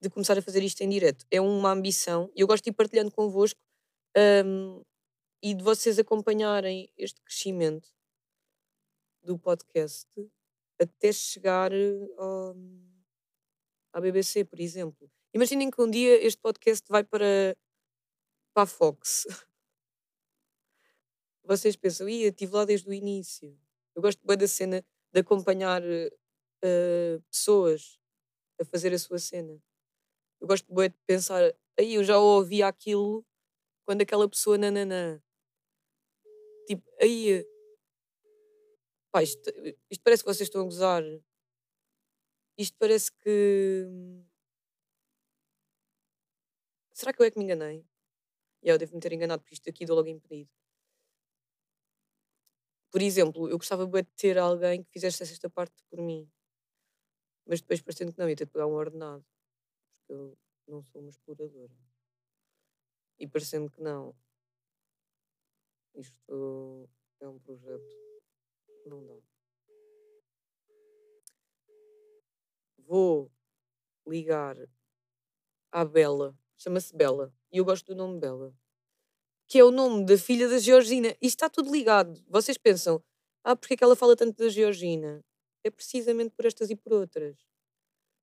de 0.00 0.08
começar 0.08 0.38
a 0.38 0.42
fazer 0.42 0.62
isto 0.62 0.80
em 0.82 0.88
direto. 0.88 1.26
É 1.30 1.40
uma 1.40 1.72
ambição 1.72 2.30
e 2.34 2.40
eu 2.40 2.46
gosto 2.46 2.64
de 2.64 2.70
ir 2.70 2.74
partilhando 2.74 3.10
convosco 3.10 3.60
hum, 4.44 4.82
e 5.42 5.54
de 5.54 5.62
vocês 5.62 5.98
acompanharem 5.98 6.90
este 6.96 7.20
crescimento 7.20 7.88
do 9.22 9.38
podcast 9.38 10.06
até 10.80 11.12
chegar 11.12 11.70
ao, 12.16 12.56
à 13.92 14.00
BBC, 14.00 14.44
por 14.44 14.58
exemplo. 14.58 15.10
Imaginem 15.34 15.70
que 15.70 15.80
um 15.80 15.90
dia 15.90 16.24
este 16.24 16.40
podcast 16.40 16.86
vai 16.88 17.04
para, 17.04 17.56
para 18.54 18.62
a 18.62 18.66
Fox. 18.66 19.26
Vocês 21.44 21.76
pensam, 21.76 22.08
ia, 22.08 22.28
estive 22.28 22.52
lá 22.52 22.64
desde 22.64 22.88
o 22.88 22.92
início. 22.92 23.58
Eu 23.94 24.02
gosto 24.02 24.24
bem 24.26 24.36
da 24.36 24.48
cena 24.48 24.84
de 25.12 25.20
acompanhar 25.20 25.82
eh, 26.62 27.20
pessoas 27.30 27.98
a 28.60 28.64
fazer 28.64 28.92
a 28.94 28.98
sua 28.98 29.18
cena. 29.18 29.60
Eu 30.40 30.48
gosto 30.48 30.72
bem 30.74 30.90
de 30.90 30.96
pensar, 31.06 31.42
aí 31.78 31.94
eu 31.94 32.04
já 32.04 32.18
ouvi 32.18 32.62
aquilo 32.62 33.24
quando 33.86 34.02
aquela 34.02 34.28
pessoa 34.28 34.58
nananã. 34.58 35.20
Tipo, 36.66 36.84
aí. 37.00 37.44
Pá, 39.12 39.22
isto, 39.22 39.50
isto 39.90 40.02
parece 40.04 40.22
que 40.22 40.28
vocês 40.32 40.48
estão 40.48 40.62
a 40.62 40.64
gozar. 40.64 41.02
Isto 42.56 42.76
parece 42.78 43.10
que. 43.12 43.86
Será 46.92 47.12
que 47.12 47.20
eu 47.22 47.26
é 47.26 47.30
que 47.30 47.38
me 47.38 47.44
enganei? 47.44 47.84
E 48.62 48.68
eu 48.68 48.78
devo 48.78 48.94
me 48.94 49.00
ter 49.00 49.12
enganado 49.12 49.42
porque 49.42 49.54
isto 49.54 49.68
aqui 49.68 49.86
dou 49.86 49.96
logo 49.96 50.08
impedido. 50.08 50.50
Por 52.90 53.02
exemplo, 53.02 53.48
eu 53.48 53.56
gostava 53.56 53.86
de 53.86 54.02
ter 54.16 54.36
alguém 54.38 54.82
que 54.82 54.90
fizesse 54.90 55.22
esta 55.22 55.48
parte 55.48 55.82
por 55.88 56.00
mim. 56.00 56.28
Mas 57.46 57.60
depois 57.60 57.80
parecendo 57.80 58.12
que 58.12 58.18
não, 58.18 58.28
ia 58.28 58.36
ter 58.36 58.46
de 58.46 58.52
pagar 58.52 58.66
um 58.66 58.74
ordenado. 58.74 59.24
Porque 60.06 60.12
eu 60.12 60.38
não 60.66 60.82
sou 60.82 61.00
uma 61.00 61.10
exploradora. 61.10 61.76
E 63.18 63.26
parecendo 63.28 63.70
que 63.70 63.80
não, 63.80 64.14
Isto 65.94 66.88
é 67.20 67.28
um 67.28 67.38
projeto. 67.38 67.96
Não 68.86 69.04
dá. 69.06 69.14
Vou 72.78 73.30
ligar 74.06 74.56
à 75.70 75.84
Bela. 75.84 76.36
Chama-se 76.56 76.94
Bela. 76.96 77.32
E 77.52 77.58
eu 77.58 77.64
gosto 77.64 77.86
do 77.86 77.96
nome 77.96 78.18
Bela. 78.18 78.54
Que 79.50 79.58
é 79.58 79.64
o 79.64 79.72
nome 79.72 80.06
da 80.06 80.16
filha 80.16 80.48
da 80.48 80.60
Georgina. 80.60 81.08
Isto 81.20 81.24
está 81.24 81.50
tudo 81.50 81.72
ligado. 81.72 82.22
Vocês 82.28 82.56
pensam, 82.56 83.02
ah, 83.42 83.56
porque 83.56 83.74
é 83.74 83.76
que 83.76 83.82
ela 83.82 83.96
fala 83.96 84.14
tanto 84.14 84.38
da 84.38 84.48
Georgina? 84.48 85.24
É 85.64 85.70
precisamente 85.72 86.30
por 86.36 86.46
estas 86.46 86.70
e 86.70 86.76
por 86.76 86.92
outras. 86.92 87.36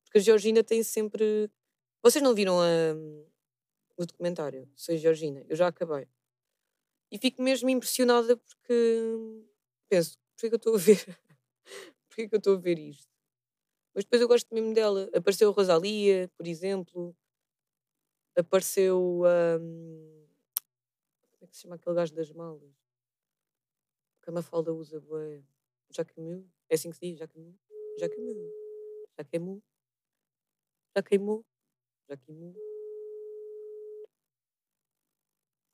Porque 0.06 0.20
a 0.20 0.22
Georgina 0.22 0.64
tem 0.64 0.82
sempre. 0.84 1.52
Vocês 2.02 2.24
não 2.24 2.34
viram 2.34 2.62
a, 2.62 2.96
o 3.98 4.06
documentário? 4.06 4.72
Sou 4.74 4.96
Georgina. 4.96 5.44
Eu 5.50 5.58
já 5.58 5.68
acabei. 5.68 6.08
E 7.12 7.18
fico 7.18 7.42
mesmo 7.42 7.70
impressionada 7.70 8.38
porque 8.38 9.06
penso, 9.90 10.18
porquê 10.34 10.48
que 10.48 10.56
eu 10.56 10.58
estou 10.58 10.76
a 10.76 10.78
ver? 10.78 11.20
porquê 12.08 12.30
que 12.30 12.36
eu 12.36 12.40
estou 12.40 12.56
a 12.56 12.58
ver 12.58 12.80
isto? 12.80 13.12
Mas 13.94 14.06
depois 14.06 14.22
eu 14.22 14.30
gosto 14.30 14.48
mesmo 14.56 14.74
dela. 14.74 15.10
Apareceu 15.14 15.50
a 15.50 15.54
Rosalia, 15.54 16.32
por 16.38 16.48
exemplo. 16.48 17.14
Apareceu. 18.38 19.24
hum, 19.60 20.17
como 20.17 20.17
é 21.48 21.50
que 21.50 21.56
se 21.56 21.62
chama 21.62 21.76
aquele 21.76 21.96
gajo 21.96 22.14
das 22.14 22.32
malas? 22.32 22.62
Que 24.22 24.30
a 24.30 24.34
Mafalda 24.34 24.74
usa, 24.74 25.00
bué. 25.00 25.42
Jacquemus? 25.90 26.46
É 26.70 26.76
assim 26.76 26.90
que 26.90 26.98
se 26.98 27.10
diz? 27.10 27.20
Jacquemus? 27.20 27.56
Jacquemus? 28.00 28.38
Jacquemus? 29.18 29.64
Jacquemus? 30.96 31.46
Jacquemus? 32.10 32.56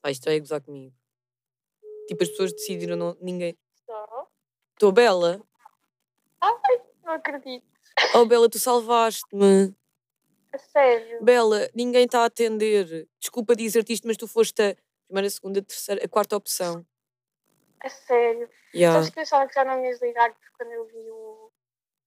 Pá, 0.00 0.10
isto 0.10 0.24
já 0.24 0.32
é 0.32 0.38
gozar 0.38 0.60
comigo. 0.62 0.94
Tipo, 2.06 2.22
as 2.22 2.28
pessoas 2.28 2.52
decidiram 2.52 2.96
não... 2.96 3.16
Ninguém... 3.20 3.58
Só? 3.84 4.30
Estou 4.74 4.92
bela? 4.92 5.44
Ai, 6.40 6.82
não 7.02 7.14
acredito. 7.14 7.66
Oh, 8.14 8.26
Bela, 8.26 8.48
tu 8.48 8.58
salvaste-me. 8.58 9.74
A 10.52 10.58
sério. 10.58 11.24
Bela, 11.24 11.68
ninguém 11.74 12.04
está 12.04 12.20
a 12.20 12.26
atender. 12.26 13.08
Desculpa 13.18 13.56
dizer-te 13.56 13.92
isto, 13.92 14.06
mas 14.06 14.16
tu 14.16 14.28
foste 14.28 14.62
a 14.62 14.76
primeira, 15.14 15.30
segunda, 15.30 15.62
terceira, 15.62 16.04
a 16.04 16.08
quarta 16.08 16.36
opção. 16.36 16.84
A 17.80 17.88
sério. 17.88 18.50
Yeah. 18.74 18.98
Sabes 18.98 19.10
que 19.10 19.14
pensava 19.14 19.46
que 19.46 19.54
já 19.54 19.64
não 19.64 19.80
me 19.80 19.88
ias 19.88 20.02
ligar 20.02 20.32
porque 20.32 20.48
quando 20.58 20.72
eu 20.72 20.84
vi 20.86 21.10
o... 21.10 21.52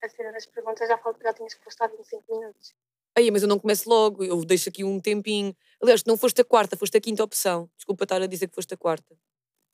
a 0.04 0.10
cena 0.10 0.32
das 0.34 0.46
perguntas 0.46 0.90
já 0.90 0.98
falou 0.98 1.18
que 1.18 1.24
já 1.24 1.34
tinhas 1.34 1.56
postado 1.56 1.96
25 1.96 2.24
minutos. 2.36 2.76
Aí, 3.16 3.32
mas 3.32 3.42
eu 3.42 3.48
não 3.48 3.58
começo 3.58 3.90
logo, 3.90 4.24
eu 4.24 4.44
deixo 4.44 4.70
aqui 4.70 4.84
um 4.84 5.00
tempinho. 5.00 5.56
Aliás, 5.82 6.04
não 6.04 6.18
foste 6.18 6.42
a 6.42 6.46
quarta, 6.46 6.76
foste 6.76 6.98
a 6.98 7.02
quinta 7.02 7.24
opção. 7.24 7.70
Desculpa 7.78 8.04
estar 8.04 8.22
a 8.22 8.28
dizer 8.28 8.48
que 8.48 8.56
foste 8.56 8.74
a 8.74 8.78
quarta. 8.78 9.18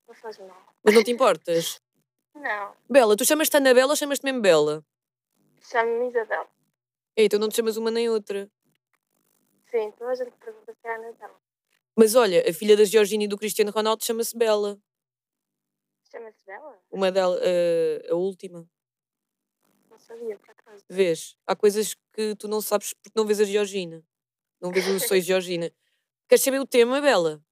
Não 0.08 0.14
faz 0.14 0.38
mal. 0.38 0.76
Mas 0.84 0.94
não 0.94 1.04
te 1.04 1.12
importas? 1.12 1.82
Não. 2.36 2.76
Bela, 2.90 3.16
tu 3.16 3.24
chamas-te 3.24 3.56
Ana 3.58 3.76
Bela 3.76 3.92
ou 3.92 3.96
chamas-te 3.96 4.26
mesmo 4.26 4.42
Bela? 4.42 4.84
Chamo-me 5.62 6.08
Isabel. 6.08 6.48
Ei, 7.16 7.26
então 7.26 7.38
não 7.38 7.48
te 7.48 7.56
chamas 7.56 7.78
uma 7.78 7.92
nem 7.92 8.10
outra. 8.10 8.50
Sim, 9.70 9.92
toda 9.92 10.10
a 10.10 10.16
gente 10.16 10.32
pergunta 10.32 10.74
se 10.74 10.88
é 10.88 10.96
a 10.96 10.98
Natal. 10.98 11.43
Mas 11.96 12.16
olha, 12.16 12.44
a 12.50 12.54
filha 12.54 12.76
da 12.76 12.86
Georgina 12.86 13.24
e 13.24 13.28
do 13.28 13.38
Cristiano 13.38 13.72
Ronaldo 13.72 14.04
chama-se 14.04 14.36
Bela. 14.36 14.80
Chama-se 16.12 16.44
Bela? 16.46 16.80
Uma 16.92 17.12
dela, 17.12 17.40
eh, 17.42 18.08
a 18.10 18.16
última. 18.16 18.68
Não 19.90 19.98
sabia, 20.00 20.38
por 20.38 20.50
acaso. 20.50 20.84
Vês? 20.90 21.38
Há 21.46 21.56
coisas 21.56 21.96
que 22.12 22.36
tu 22.36 22.48
não 22.48 22.62
sabes 22.62 22.94
porque 22.94 23.18
não 23.18 23.26
vês 23.26 23.40
a 23.40 23.44
Georgina. 23.46 24.04
Não 24.60 24.72
vês 24.72 24.88
o 24.88 25.00
Sois 25.00 25.24
Georgina. 25.24 25.72
Queres 26.28 26.44
saber 26.44 26.60
o 26.60 26.66
tema, 26.66 27.00
Bela? 27.00 27.44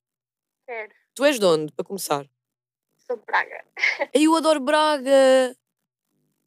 Quero. 0.66 0.94
Tu 1.14 1.26
és 1.26 1.40
de 1.40 1.46
onde, 1.46 1.72
para 1.74 1.86
começar? 1.86 2.28
Sou 2.98 3.18
de 3.18 3.26
Braga. 3.26 3.64
Eu 4.14 4.36
adoro 4.36 4.60
Braga! 4.60 5.56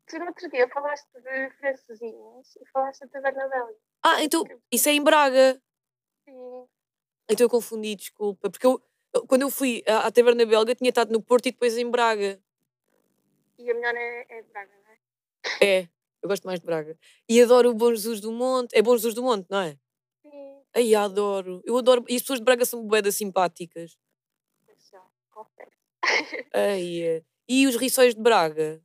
Tu 0.07 0.19
no 0.19 0.27
outro 0.27 0.49
dia 0.51 0.69
falaste 0.69 1.09
de 1.15 1.51
francesinhos 1.59 2.57
e 2.57 2.67
falaste 2.71 3.01
da 3.01 3.09
Taverna 3.09 3.49
Bela. 3.49 3.75
Ah, 4.03 4.23
então 4.23 4.43
isso 4.71 4.89
é 4.89 4.93
em 4.93 5.03
Braga. 5.03 5.61
Sim. 6.25 6.67
Então 7.29 7.45
eu 7.45 7.51
confundi, 7.51 7.95
desculpa. 7.97 8.51
Porque 8.51 8.67
eu, 8.67 8.83
quando 9.29 9.43
eu 9.43 9.51
fui 9.51 9.83
à, 9.87 10.07
à 10.07 10.11
Taverna 10.13 10.45
Belga, 10.45 10.75
tinha 10.75 10.91
estado 10.91 11.13
no 11.13 11.23
Porto 11.23 11.47
e 11.47 11.53
depois 11.53 11.77
em 11.77 11.91
Braga. 11.91 12.41
E 13.59 13.71
a 13.71 13.75
melhor 13.75 13.95
é, 13.95 14.27
é 14.29 14.43
de 14.43 14.49
Braga, 14.49 14.73
não 14.85 14.93
é? 14.93 14.99
É, 15.63 15.89
eu 16.23 16.29
gosto 16.29 16.45
mais 16.45 16.61
de 16.61 16.67
Braga. 16.67 16.99
E 17.29 17.41
adoro 17.41 17.71
o 17.71 17.75
Bom 17.75 17.91
Jesus 17.91 18.21
do 18.21 18.33
Monte. 18.33 18.75
É 18.75 18.83
Bom 18.83 18.97
Jesus 18.97 19.15
do 19.15 19.23
Monte, 19.23 19.47
não 19.49 19.61
é? 19.61 19.79
Sim. 20.23 20.63
Ai, 20.75 20.95
adoro. 20.95 21.63
Eu 21.65 21.77
adoro. 21.79 22.05
E 22.09 22.17
as 22.17 22.23
pessoas 22.23 22.41
de 22.41 22.45
Braga 22.45 22.65
são 22.65 22.85
boedas 22.87 23.15
simpáticas. 23.15 23.97
Já, 24.91 25.03
confesso. 25.31 25.71
Ai, 26.53 27.03
é. 27.03 27.25
E 27.49 27.67
os 27.67 27.77
riçóis 27.77 28.15
de 28.15 28.21
Braga? 28.21 28.83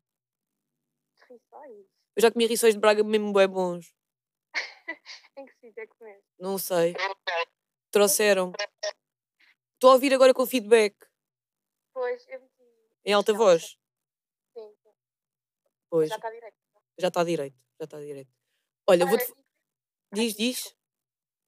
Rissóis? 1.29 1.86
Eu 2.15 2.22
já 2.22 2.31
comi 2.31 2.46
riçóis 2.46 2.74
de 2.74 2.79
Braga 2.79 3.03
mesmo 3.03 3.34
bué 3.34 3.48
bons. 3.48 3.93
Em 5.38 5.46
que 5.46 5.53
sítio 5.55 5.81
é 5.81 5.88
que 5.88 5.96
comes? 5.96 6.24
Não 6.39 6.58
sei. 6.58 6.93
Trouxeram. 7.91 8.51
Estou 9.74 9.91
a 9.91 9.93
ouvir 9.93 10.13
agora 10.13 10.34
com 10.34 10.46
feedback. 10.46 10.96
Pois, 11.93 12.27
eu. 12.27 12.50
Em 13.05 13.13
alta 13.13 13.34
voz. 13.34 13.77
Sim, 14.53 14.74
sim. 14.84 14.89
Pois, 15.89 16.10
Já 16.10 16.15
está 16.15 16.29
direito. 16.29 16.58
já 17.00 17.08
está 17.08 17.24
direito. 17.24 17.58
Já 17.79 17.86
está 17.86 18.00
direito. 18.00 18.31
Olha, 18.88 19.05
Olha, 19.05 19.17
vou-te. 19.17 19.34
Diz, 20.13 20.36
diz. 20.36 20.75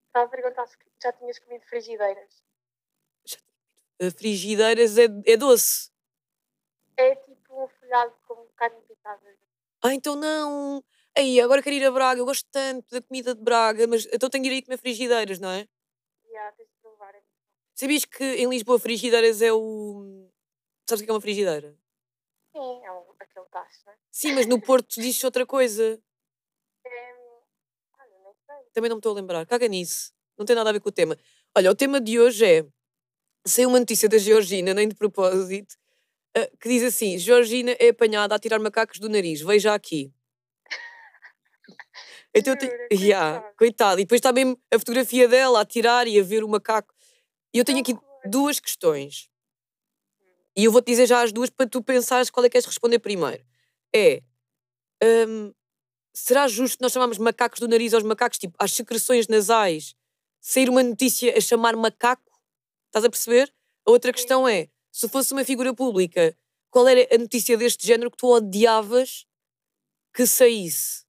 Estava 0.08 0.26
a 0.26 0.30
perguntar 0.30 0.68
se 0.68 0.78
já 1.02 1.12
tinhas 1.14 1.40
comido 1.40 1.64
frigideiras. 1.66 2.44
Uh, 4.02 4.12
Frigideiras 4.12 4.98
é, 4.98 5.06
é 5.26 5.38
doce. 5.38 5.92
É 6.98 7.16
tipo 7.16 7.64
um 7.64 7.68
folhado 7.68 8.16
com 8.28 8.48
carne 8.56 8.82
picada. 8.88 9.38
Ah, 9.84 9.94
então 9.94 10.16
não. 10.16 10.84
Aí, 11.16 11.40
agora 11.40 11.62
quero 11.62 11.76
ir 11.76 11.86
a 11.86 11.92
Braga. 11.92 12.20
Eu 12.20 12.26
gosto 12.26 12.48
tanto 12.52 12.90
da 12.92 13.02
comida 13.02 13.36
de 13.36 13.42
Braga, 13.42 13.86
mas 13.88 14.08
então 14.12 14.30
tenho 14.30 14.44
direito 14.44 14.64
a 14.64 14.68
comer 14.68 14.78
frigideiras, 14.80 15.40
não 15.40 15.50
é? 15.50 15.68
E 16.26 16.38
há, 16.38 16.52
tens 16.54 16.68
de 16.70 16.76
provar. 16.82 17.10
é 17.10 17.20
muito 17.20 17.26
bom. 17.26 17.71
Sabias 17.82 18.06
que 18.06 18.24
em 18.24 18.48
Lisboa 18.48 18.78
frigideiras 18.78 19.42
é 19.42 19.52
o. 19.52 20.30
Sabes 20.88 21.02
o 21.02 21.04
que 21.04 21.10
é 21.10 21.14
uma 21.16 21.20
frigideira? 21.20 21.76
Sim, 22.56 22.86
é 22.86 22.92
um, 22.92 23.04
aquele 23.20 23.46
tacho, 23.48 23.80
não 23.88 23.94
é? 23.94 23.96
Sim, 24.12 24.34
mas 24.34 24.46
no 24.46 24.62
Porto 24.62 25.02
diz 25.02 25.24
outra 25.24 25.48
coisa. 25.48 26.00
olha, 28.00 28.20
nem 28.24 28.34
sei. 28.46 28.72
Também 28.72 28.88
não 28.88 28.98
me 28.98 29.00
estou 29.00 29.14
a 29.14 29.16
lembrar. 29.16 29.48
Caga 29.48 29.68
nisso. 29.68 30.14
Não 30.38 30.46
tem 30.46 30.56
nada 30.56 30.70
a 30.70 30.74
ver 30.74 30.80
com 30.80 30.90
o 30.90 30.92
tema. 30.92 31.18
Olha, 31.58 31.72
o 31.72 31.76
tema 31.76 32.00
de 32.00 32.20
hoje 32.20 32.46
é. 32.46 32.68
Saiu 33.48 33.70
uma 33.70 33.80
notícia 33.80 34.08
da 34.08 34.20
Georgina, 34.20 34.76
nem 34.76 34.88
de 34.88 34.94
propósito, 34.94 35.76
ah, 36.38 36.48
que 36.60 36.70
diz 36.70 36.84
assim: 36.84 37.18
Georgina 37.18 37.76
é 37.80 37.90
apanhada 37.90 38.36
a 38.36 38.40
tirar 38.40 38.60
macacos 38.60 39.00
do 39.00 39.10
nariz. 39.10 39.42
Veja 39.42 39.74
aqui. 39.74 40.14
Então 42.32 42.54
eu 42.54 42.60
tenho. 42.60 42.72
Jura? 42.72 42.88
Yeah, 42.94 43.54
coitada. 43.58 44.00
E 44.00 44.04
depois 44.04 44.20
está 44.20 44.32
mesmo 44.32 44.56
a 44.72 44.78
fotografia 44.78 45.28
dela 45.28 45.62
a 45.62 45.66
tirar 45.66 46.08
e 46.08 46.20
a 46.20 46.24
ver 46.24 46.44
o 46.44 46.48
macaco. 46.48 46.94
E 47.54 47.58
eu 47.58 47.66
tenho 47.66 47.80
aqui 47.80 47.98
duas 48.26 48.60
questões. 48.60 49.30
E 50.56 50.66
eu 50.66 50.72
vou-te 50.72 50.88
dizer 50.88 51.06
já 51.06 51.22
as 51.22 51.32
duas 51.32 51.50
para 51.50 51.68
tu 51.68 51.82
pensares 51.82 52.30
qual 52.30 52.46
é 52.46 52.50
que 52.50 52.54
queres 52.54 52.66
responder 52.66 53.00
primeiro. 53.00 53.44
É. 53.94 54.22
hum, 55.04 55.54
será 56.14 56.48
justo 56.48 56.82
nós 56.82 56.92
chamarmos 56.92 57.18
macacos 57.18 57.60
do 57.60 57.68
nariz 57.68 57.94
aos 57.94 58.04
macacos, 58.04 58.38
tipo, 58.38 58.56
às 58.60 58.74
secreções 58.74 59.28
nasais, 59.28 59.96
sair 60.40 60.70
uma 60.70 60.84
notícia 60.84 61.38
a 61.38 61.42
chamar 61.42 61.76
macaco? 61.76 62.32
Estás 62.88 63.06
a 63.06 63.10
perceber? 63.10 63.54
A 63.86 63.92
outra 63.92 64.12
questão 64.12 64.48
é: 64.48 64.70
se 64.92 65.08
fosse 65.08 65.34
uma 65.34 65.46
figura 65.46 65.74
pública, 65.74 66.38
qual 66.70 66.88
era 66.88 67.08
a 67.14 67.18
notícia 67.18 67.58
deste 67.58 67.86
género 67.86 68.12
que 68.12 68.18
tu 68.18 68.28
odiavas 68.28 69.26
que 70.14 70.26
saísse? 70.26 71.06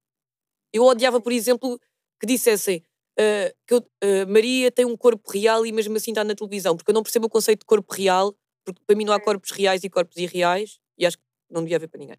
Eu 0.73 0.85
odiava, 0.85 1.21
por 1.21 1.33
exemplo, 1.33 1.79
que 2.21 2.27
dissessem 2.27 2.85
ah, 3.19 3.55
que 3.67 3.75
eu- 3.75 3.87
ah, 4.03 4.27
Maria 4.29 4.71
tem 4.71 4.85
um 4.85 4.97
corpo 4.97 5.31
real 5.31 5.65
e 5.67 5.73
mesmo 5.73 5.97
assim 5.97 6.11
está 6.13 6.25
na 6.25 6.35
televisão, 6.35 6.77
porque 6.77 6.91
eu 6.91 6.95
não 6.95 7.03
percebo 7.03 7.27
o 7.27 7.31
conceito 7.31 7.61
de 7.61 7.67
corpo 7.67 7.93
real, 7.95 8.35
porque 8.65 8.81
para 8.87 8.97
mim 8.97 9.05
não 9.05 9.13
há 9.13 9.21
corpos 9.21 9.51
reais 9.51 9.83
e 9.85 9.91
corpos 9.91 10.17
irreais, 10.17 10.81
e 10.99 11.05
acho 11.07 11.17
que 11.19 11.25
não 11.51 11.63
devia 11.63 11.77
haver 11.77 11.89
para 11.89 11.99
ninguém. 12.01 12.17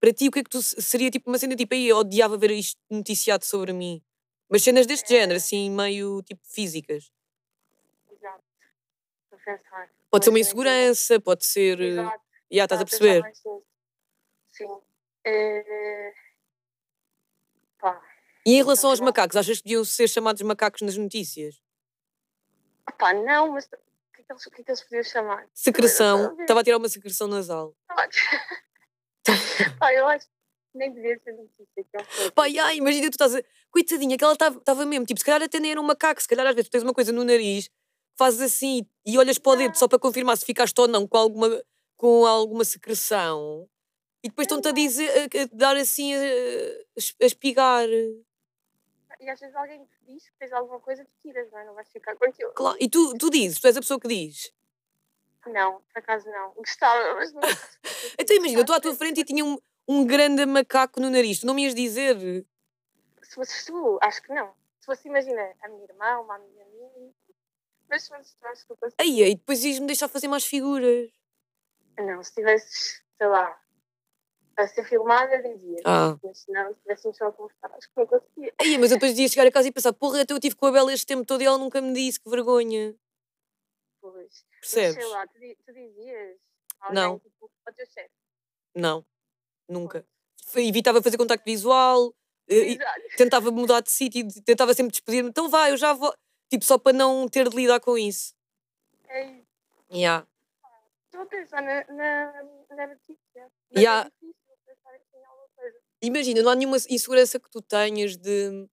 Para 0.00 0.12
ti, 0.12 0.26
o 0.28 0.30
que 0.32 0.40
é 0.40 0.44
que 0.44 0.50
tu 0.50 0.60
seria 0.62 1.10
tipo 1.10 1.30
uma 1.30 1.38
cena 1.38 1.54
tipo 1.54 1.74
aí? 1.74 1.86
Eu 1.88 1.98
odiava 1.98 2.36
ver 2.36 2.50
isto 2.50 2.76
noticiado 2.90 3.44
sobre 3.44 3.72
mim. 3.72 4.02
Mas 4.48 4.62
cenas 4.62 4.86
deste 4.86 5.08
género, 5.08 5.36
assim, 5.36 5.70
meio 5.70 6.20
tipo 6.22 6.40
físicas. 6.44 7.10
Exato. 8.10 8.42
Pensar. 9.44 9.90
Pode 10.10 10.24
ser 10.24 10.30
uma 10.30 10.34
tem- 10.34 10.42
insegurança, 10.42 11.20
pode 11.20 11.44
ser. 11.46 11.80
eh, 11.80 11.86
Exato. 11.86 12.22
Já 12.50 12.64
estás 12.64 12.80
a 12.80 12.84
perceber? 12.84 13.22
Sim. 14.52 14.68
Eh, 15.24 16.12
Pá. 16.12 16.31
E 18.46 18.54
em 18.54 18.56
relação 18.56 18.90
aos 18.90 19.00
macacos, 19.00 19.36
achas 19.36 19.58
que 19.58 19.64
deviam 19.64 19.84
ser 19.84 20.08
chamados 20.08 20.42
macacos 20.42 20.82
nas 20.82 20.96
notícias? 20.96 21.60
Pá, 22.98 23.14
não, 23.14 23.52
mas 23.52 23.66
o 23.66 23.68
que 24.14 24.20
é 24.20 24.24
que 24.24 24.32
eles, 24.32 24.46
o 24.46 24.50
que 24.50 24.60
é 24.60 24.64
que 24.64 24.70
eles 24.70 24.82
podiam 24.82 25.04
chamar? 25.04 25.46
Secreção. 25.54 26.36
Estava 26.40 26.60
a 26.60 26.64
tirar 26.64 26.78
uma 26.78 26.88
secreção 26.88 27.28
nasal. 27.28 27.74
Pá, 27.86 28.08
eu 29.94 30.08
acho 30.08 30.26
que 30.26 30.32
nem 30.78 30.92
devia 30.92 31.18
ser 31.20 31.32
notícia. 31.32 31.86
é. 32.24 32.30
Pá, 32.30 32.44
ai, 32.44 32.76
imagina 32.76 33.08
tu 33.08 33.14
estás 33.14 33.34
a. 33.34 33.42
Coitadinha, 33.70 34.18
que 34.18 34.24
ela 34.24 34.34
estava 34.34 34.84
mesmo. 34.84 35.06
Tipo, 35.06 35.18
se 35.18 35.24
calhar 35.24 35.42
até 35.42 35.58
nem 35.58 35.70
era 35.70 35.80
um 35.80 35.84
macaco. 35.84 36.20
Se 36.20 36.28
calhar 36.28 36.46
às 36.46 36.54
vezes 36.54 36.68
tu 36.68 36.72
tens 36.72 36.82
uma 36.82 36.92
coisa 36.92 37.10
no 37.10 37.24
nariz 37.24 37.70
fazes 38.16 38.40
assim 38.40 38.86
e 39.06 39.18
olhas 39.18 39.38
para 39.38 39.52
o 39.52 39.56
dedo 39.56 39.76
só 39.76 39.88
para 39.88 39.98
confirmar 39.98 40.36
se 40.36 40.44
ficaste 40.44 40.78
ou 40.80 40.88
não 40.88 41.06
com 41.06 41.16
alguma, 41.16 41.62
com 41.96 42.26
alguma 42.26 42.64
secreção. 42.64 43.68
E 44.24 44.28
depois 44.28 44.46
estão-te 44.46 44.68
a 44.68 44.72
dizer, 44.72 45.10
a, 45.10 45.42
a 45.42 45.48
dar 45.52 45.76
assim, 45.76 46.14
a, 46.14 46.18
a 47.22 47.26
espigar. 47.26 47.88
E 49.22 49.30
às 49.30 49.38
vezes 49.38 49.54
alguém 49.54 49.84
te 49.84 50.04
diz 50.04 50.28
que 50.28 50.36
fez 50.36 50.52
alguma 50.52 50.80
coisa, 50.80 51.04
tu 51.04 51.12
tiras, 51.22 51.48
não 51.52 51.58
é? 51.60 51.64
Não 51.64 51.74
vais 51.74 51.88
ficar 51.88 52.16
com 52.16 52.24
aquilo. 52.24 52.52
Claro. 52.54 52.76
E 52.80 52.88
tu, 52.88 53.16
tu 53.16 53.30
dizes, 53.30 53.60
tu 53.60 53.68
és 53.68 53.76
a 53.76 53.80
pessoa 53.80 54.00
que 54.00 54.08
diz. 54.08 54.52
Não, 55.46 55.80
por 55.80 55.98
acaso 56.00 56.28
não. 56.28 56.52
Gostava, 56.54 57.14
mas 57.14 57.32
não. 57.32 57.40
Então 58.18 58.36
imagina, 58.36 58.58
eu 58.58 58.62
estou 58.62 58.74
à 58.74 58.80
tua 58.80 58.94
frente 58.96 59.20
e 59.20 59.24
tinha 59.24 59.44
um, 59.44 59.56
um 59.86 60.04
grande 60.04 60.44
macaco 60.44 61.00
no 61.00 61.08
nariz. 61.08 61.38
Tu 61.38 61.46
não 61.46 61.54
me 61.54 61.62
ias 61.64 61.74
dizer. 61.74 62.16
Se 63.22 63.34
fosses 63.36 63.64
tu, 63.64 63.98
acho 64.02 64.20
que 64.22 64.34
não. 64.34 64.52
Se 64.80 64.86
fosse, 64.86 65.06
imagina, 65.06 65.54
a 65.62 65.68
minha 65.68 65.84
irmã, 65.84 66.18
uma 66.18 66.34
amiga 66.34 66.64
minha. 66.66 67.12
Mas 67.88 68.02
se 68.02 68.08
fosses 68.08 68.34
tu, 68.34 68.46
acho 68.46 68.66
que 68.66 68.72
eu. 68.72 68.78
Aí, 68.98 69.22
aí 69.22 69.34
depois 69.36 69.64
ias-me 69.64 69.86
deixar 69.86 70.08
fazer 70.08 70.26
mais 70.26 70.44
figuras. 70.44 71.10
Não, 71.96 72.20
se 72.24 72.34
tivesses, 72.34 73.02
sei 73.16 73.26
lá, 73.28 73.56
a 74.56 74.66
ser 74.68 74.84
filmada, 74.84 75.42
dizia. 75.42 75.78
Ah. 75.84 76.16
Mas 76.22 76.38
se 76.38 76.52
não, 76.52 76.74
se 76.74 76.80
tivessem 76.80 77.12
só 77.12 77.26
a 77.28 77.32
conversar, 77.32 77.70
acho 77.72 77.88
que 77.88 77.94
não 77.96 78.06
conseguia. 78.06 78.54
Aí, 78.60 78.78
mas 78.78 78.90
eu 78.90 78.96
depois 78.98 79.18
ia 79.18 79.28
chegar 79.28 79.46
a 79.46 79.52
casa 79.52 79.68
e 79.68 79.72
pensar, 79.72 79.92
porra, 79.92 80.20
então 80.22 80.34
eu 80.34 80.38
estive 80.38 80.56
com 80.56 80.66
a 80.66 80.72
Bela 80.72 80.92
este 80.92 81.06
tempo 81.06 81.24
todo 81.24 81.42
e 81.42 81.44
ela 81.46 81.58
nunca 81.58 81.80
me 81.80 81.92
disse, 81.92 82.20
que 82.20 82.28
vergonha. 82.30 82.94
Pois. 84.00 84.14
Mas 84.14 84.60
Percebes? 84.60 84.94
sei 84.94 85.06
lá, 85.06 85.26
tu, 85.26 85.34
tu 85.64 85.72
dizias 85.72 86.38
alguém, 86.80 87.02
Não. 87.02 87.18
tipo, 87.18 87.50
ao 87.66 87.72
teu 87.72 87.86
chefe. 87.86 88.10
Não, 88.74 89.04
nunca. 89.68 90.06
Foi- 90.46 90.66
Evitava 90.66 91.02
fazer 91.02 91.16
contacto 91.16 91.44
visual, 91.44 92.14
eh, 92.48 92.76
tentava 93.16 93.50
mudar 93.50 93.80
de 93.80 93.90
sítio, 93.90 94.26
tentava 94.44 94.74
sempre 94.74 94.92
despedir-me. 94.92 95.30
Então 95.30 95.48
vai, 95.48 95.72
eu 95.72 95.76
já 95.76 95.92
vou. 95.92 96.14
Tipo, 96.50 96.64
só 96.64 96.76
para 96.78 96.92
não 96.92 97.28
ter 97.28 97.48
de 97.48 97.56
lidar 97.56 97.80
com 97.80 97.96
isso. 97.96 98.34
É 99.08 99.24
isso. 99.24 99.46
Yeah. 99.90 100.26
Estou 101.06 101.22
a 101.22 101.26
pensar 101.26 101.62
na, 101.62 101.84
na, 101.84 102.42
na 102.70 102.86
notícia. 102.88 103.50
Mas 103.70 103.82
Yeah 103.82 104.10
difícil 104.10 104.56
pensar 104.66 104.90
aqui 104.94 105.16
em 105.16 105.24
alguma 105.24 105.48
coisa. 105.54 105.78
Imagina, 106.02 106.42
não 106.42 106.50
há 106.50 106.54
nenhuma 106.56 106.76
insegurança 106.90 107.38
que 107.38 107.48
tu 107.48 107.62
tenhas 107.62 108.16
de. 108.16 108.68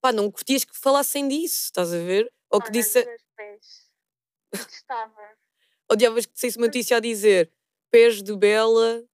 Pá, 0.00 0.12
não 0.12 0.30
curtias 0.30 0.64
que 0.64 0.76
falassem 0.76 1.26
disso, 1.26 1.64
estás 1.64 1.92
a 1.92 1.98
ver? 1.98 2.32
Ou 2.50 2.60
que 2.62 2.70
disse. 2.70 3.04
Odiavas 5.90 6.26
que 6.26 6.38
saísse 6.38 6.56
uma 6.56 6.66
notícia 6.66 6.96
a 6.96 7.00
dizer 7.00 7.52
pés 7.90 8.22
de 8.22 8.36
Bela 8.36 9.04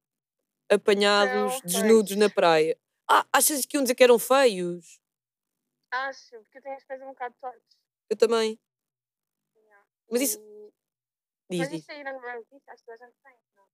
apanhados 0.70 1.54
Não, 1.54 1.60
desnudos 1.64 2.16
na 2.16 2.28
praia. 2.30 2.78
Ah, 3.08 3.26
achas 3.32 3.64
que 3.66 3.76
iam 3.76 3.82
dizer 3.84 3.94
que 3.94 4.02
eram 4.04 4.18
feios? 4.18 5.00
Acho, 5.90 6.30
porque 6.42 6.58
eu 6.58 6.62
tenho 6.62 6.76
os 6.76 6.84
pés 6.84 7.02
um 7.02 7.06
bocado 7.08 7.34
tortos. 7.40 7.76
Eu 8.08 8.16
também. 8.16 8.58
Yeah. 9.54 9.86
Mas 10.10 10.20
isso- 10.22 10.38
E- 10.40 10.52
Diz, 11.50 11.58
Mas 11.58 11.72
isso 11.72 11.92
aí 11.92 12.02
não 12.02 12.28
é 12.30 12.36
notícia, 12.36 12.72
acho 12.72 12.82
que 12.82 12.90
a 12.90 12.96
gente 12.96 13.14
tem. 13.22 13.36
Não? 13.54 13.64
Ou 13.64 13.68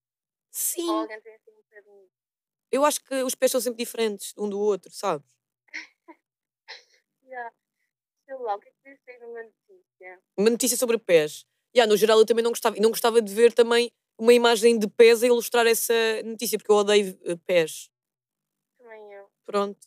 Sim. 0.51 0.91
alguém 0.91 1.21
tem 1.21 1.35
assim 1.35 1.51
um 1.53 1.63
bocadinho. 1.63 2.11
Eu 2.71 2.85
acho 2.85 3.03
que 3.03 3.23
os 3.23 3.35
pés 3.35 3.53
são 3.53 3.61
sempre 3.61 3.85
diferentes 3.85 4.35
um 4.37 4.49
do 4.49 4.59
outro, 4.59 4.93
sabes? 4.93 5.27
Yeah. 7.25 7.53
Sei 8.25 8.37
lá, 8.37 8.55
o 8.55 8.59
que 8.59 8.69
é 8.69 8.95
que 8.95 9.19
numa 9.19 9.43
notícia? 9.43 10.21
Uma 10.37 10.51
notícia 10.51 10.77
sobre 10.77 10.99
pés. 10.99 11.47
Yeah, 11.77 11.91
no 11.91 11.97
geral 11.97 12.19
eu 12.19 12.27
também 12.27 12.43
não 12.43 12.51
gostava. 12.51 12.77
E 12.77 12.81
não 12.81 12.91
gostava 12.91 13.21
de 13.21 13.35
ver 13.35 13.53
também 13.53 13.91
uma 14.19 14.33
imagem 14.33 14.79
de 14.79 14.89
pés 14.89 15.23
a 15.23 15.27
ilustrar 15.27 15.67
essa 15.67 15.95
notícia, 16.25 16.59
porque 16.59 16.71
eu 16.71 16.77
odeio 16.77 17.19
eh, 17.25 17.37
pés. 17.47 17.91
Também 18.79 19.13
eu. 19.13 19.31
Pronto. 19.45 19.79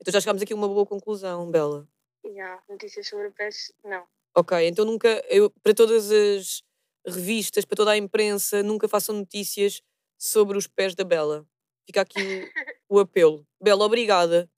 Então 0.00 0.12
já 0.12 0.20
chegámos 0.20 0.42
aqui 0.42 0.52
a 0.52 0.56
uma 0.56 0.68
boa 0.68 0.86
conclusão, 0.86 1.50
Bela. 1.50 1.88
Yeah. 2.24 2.62
Notícias 2.68 3.08
sobre 3.08 3.30
pés, 3.30 3.72
não. 3.82 4.06
Ok, 4.36 4.66
então 4.66 4.84
nunca, 4.84 5.24
eu, 5.28 5.50
para 5.62 5.74
todas 5.74 6.10
as 6.10 6.62
revistas, 7.06 7.64
para 7.64 7.76
toda 7.76 7.92
a 7.92 7.96
imprensa, 7.96 8.62
nunca 8.62 8.88
façam 8.88 9.14
notícias 9.14 9.80
sobre 10.18 10.56
os 10.56 10.66
pés 10.66 10.94
da 10.94 11.04
Bela. 11.04 11.46
Fica 11.86 12.00
aqui 12.00 12.50
o, 12.88 12.96
o 12.96 13.00
apelo. 13.00 13.46
Bela, 13.60 13.84
obrigada. 13.84 14.50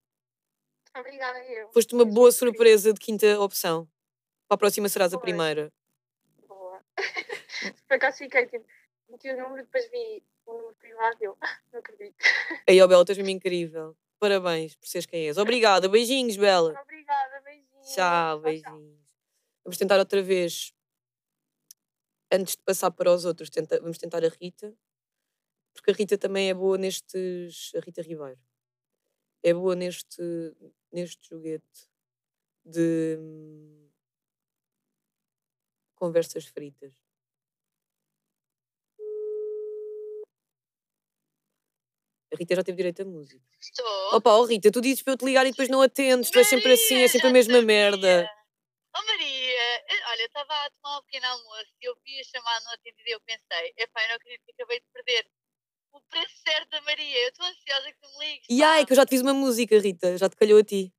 Obrigada, 0.97 1.39
eu. 1.45 1.71
Foste 1.73 1.95
uma 1.95 2.05
boa 2.05 2.33
surpresa 2.33 2.93
de 2.93 3.01
quinta 3.01 3.39
opção. 3.41 3.87
Para 4.49 4.55
a 4.55 4.59
próxima 4.59 4.89
serás 4.89 5.12
a 5.12 5.19
primeira. 5.19 5.73
Boa. 6.47 6.81
Por 7.89 7.95
acaso 7.95 8.19
fiquei 8.19 8.47
tipo, 8.47 8.65
meti 9.11 9.29
o 9.31 9.37
número, 9.37 9.62
depois 9.65 9.91
vi 9.91 10.23
o 10.47 10.53
número 10.53 10.75
privado 10.77 11.17
e 11.21 11.25
eu, 11.25 11.37
"Ah, 11.41 11.59
não 11.73 11.81
acredito. 11.81 12.17
Aí, 12.69 12.81
ó 12.81 12.87
Bela, 12.87 13.05
és 13.09 13.19
mesmo 13.19 13.31
incrível. 13.31 13.97
Parabéns 14.19 14.75
por 14.77 14.87
seres 14.89 15.05
quem 15.05 15.27
és. 15.29 15.37
Obrigada. 15.37 15.89
Beijinhos, 15.89 16.37
Bela. 16.37 16.81
Obrigada, 16.81 17.41
beijinhos. 17.45 17.95
Tchau, 17.95 18.41
beijinhos. 18.41 18.99
Vamos 19.65 19.77
tentar 19.77 19.99
outra 19.99 20.23
vez. 20.23 20.73
Antes 22.33 22.57
de 22.57 22.62
passar 22.62 22.91
para 22.91 23.12
os 23.12 23.25
outros, 23.25 23.51
tenta- 23.51 23.79
vamos 23.81 23.99
tentar 23.99 24.25
a 24.25 24.29
Rita. 24.29 24.73
Porque 25.77 25.91
a 25.91 25.95
Rita 25.95 26.17
também 26.19 26.49
é 26.51 26.55
boa 26.55 26.79
nestes. 26.79 27.73
A 27.77 27.81
Rita 27.81 28.03
Ribeiro. 28.03 28.41
É 29.43 29.55
boa 29.55 29.77
neste, 29.77 30.23
neste 30.91 31.29
joguete 31.29 31.89
de 32.65 33.17
hum, 33.21 33.89
conversas 35.95 36.47
fritas. 36.47 36.93
A 42.33 42.37
Rita 42.37 42.57
já 42.57 42.65
teve 42.65 42.77
direito 42.77 43.03
a 43.03 43.05
música. 43.05 43.45
Estou. 43.61 44.17
Opa, 44.17 44.35
oh 44.35 44.45
Rita, 44.45 44.73
tu 44.73 44.81
dizes 44.81 45.03
para 45.03 45.12
eu 45.12 45.17
te 45.17 45.25
ligar 45.25 45.47
e 45.47 45.51
depois 45.51 45.69
não 45.69 45.83
atendes. 45.83 46.31
Tu 46.31 46.39
és 46.39 46.49
sempre 46.49 46.73
assim, 46.73 46.97
é 47.03 47.09
sempre 47.09 47.29
a 47.29 47.33
mesma 47.33 47.55
sabia. 47.55 47.67
merda. 47.67 48.29
Oh 48.97 49.05
Maria, 49.05 49.27
eh, 49.89 50.11
olha, 50.11 50.25
estava 50.25 50.55
a 50.55 50.71
tomar 50.71 50.99
um 50.99 51.03
pequeno 51.03 51.27
almoço 51.27 51.71
e 51.83 51.85
eu 51.85 51.95
vi 52.03 52.19
a 52.19 52.25
chamada 52.25 52.65
no 52.65 52.71
atendido 52.73 53.09
e 53.09 53.12
eu 53.12 53.21
pensei, 53.21 53.75
epá, 53.77 54.03
eu 54.03 54.09
não 54.09 54.17
acredito 54.17 54.43
que 54.47 54.53
acabei 54.53 54.81
de 54.81 54.87
perder 54.91 55.29
o 55.96 56.00
preço 56.09 56.35
certo 56.46 56.68
da 56.70 56.80
Maria. 56.82 57.22
Eu 57.24 57.28
estou 57.28 57.46
ansiosa 57.46 57.92
que 57.92 57.98
tu 58.00 58.18
me 58.18 58.26
ligues. 58.26 58.46
E 58.48 58.62
ai, 58.62 58.85
que 58.87 58.92
eu 58.92 58.96
já 58.96 59.04
te 59.06 59.11
fiz 59.11 59.22
uma 59.22 59.35
música, 59.35 59.78
Rita. 59.78 60.16
Já 60.18 60.28
te 60.28 60.37
calhou 60.37 60.59
a 60.59 60.64
ti. 60.64 60.92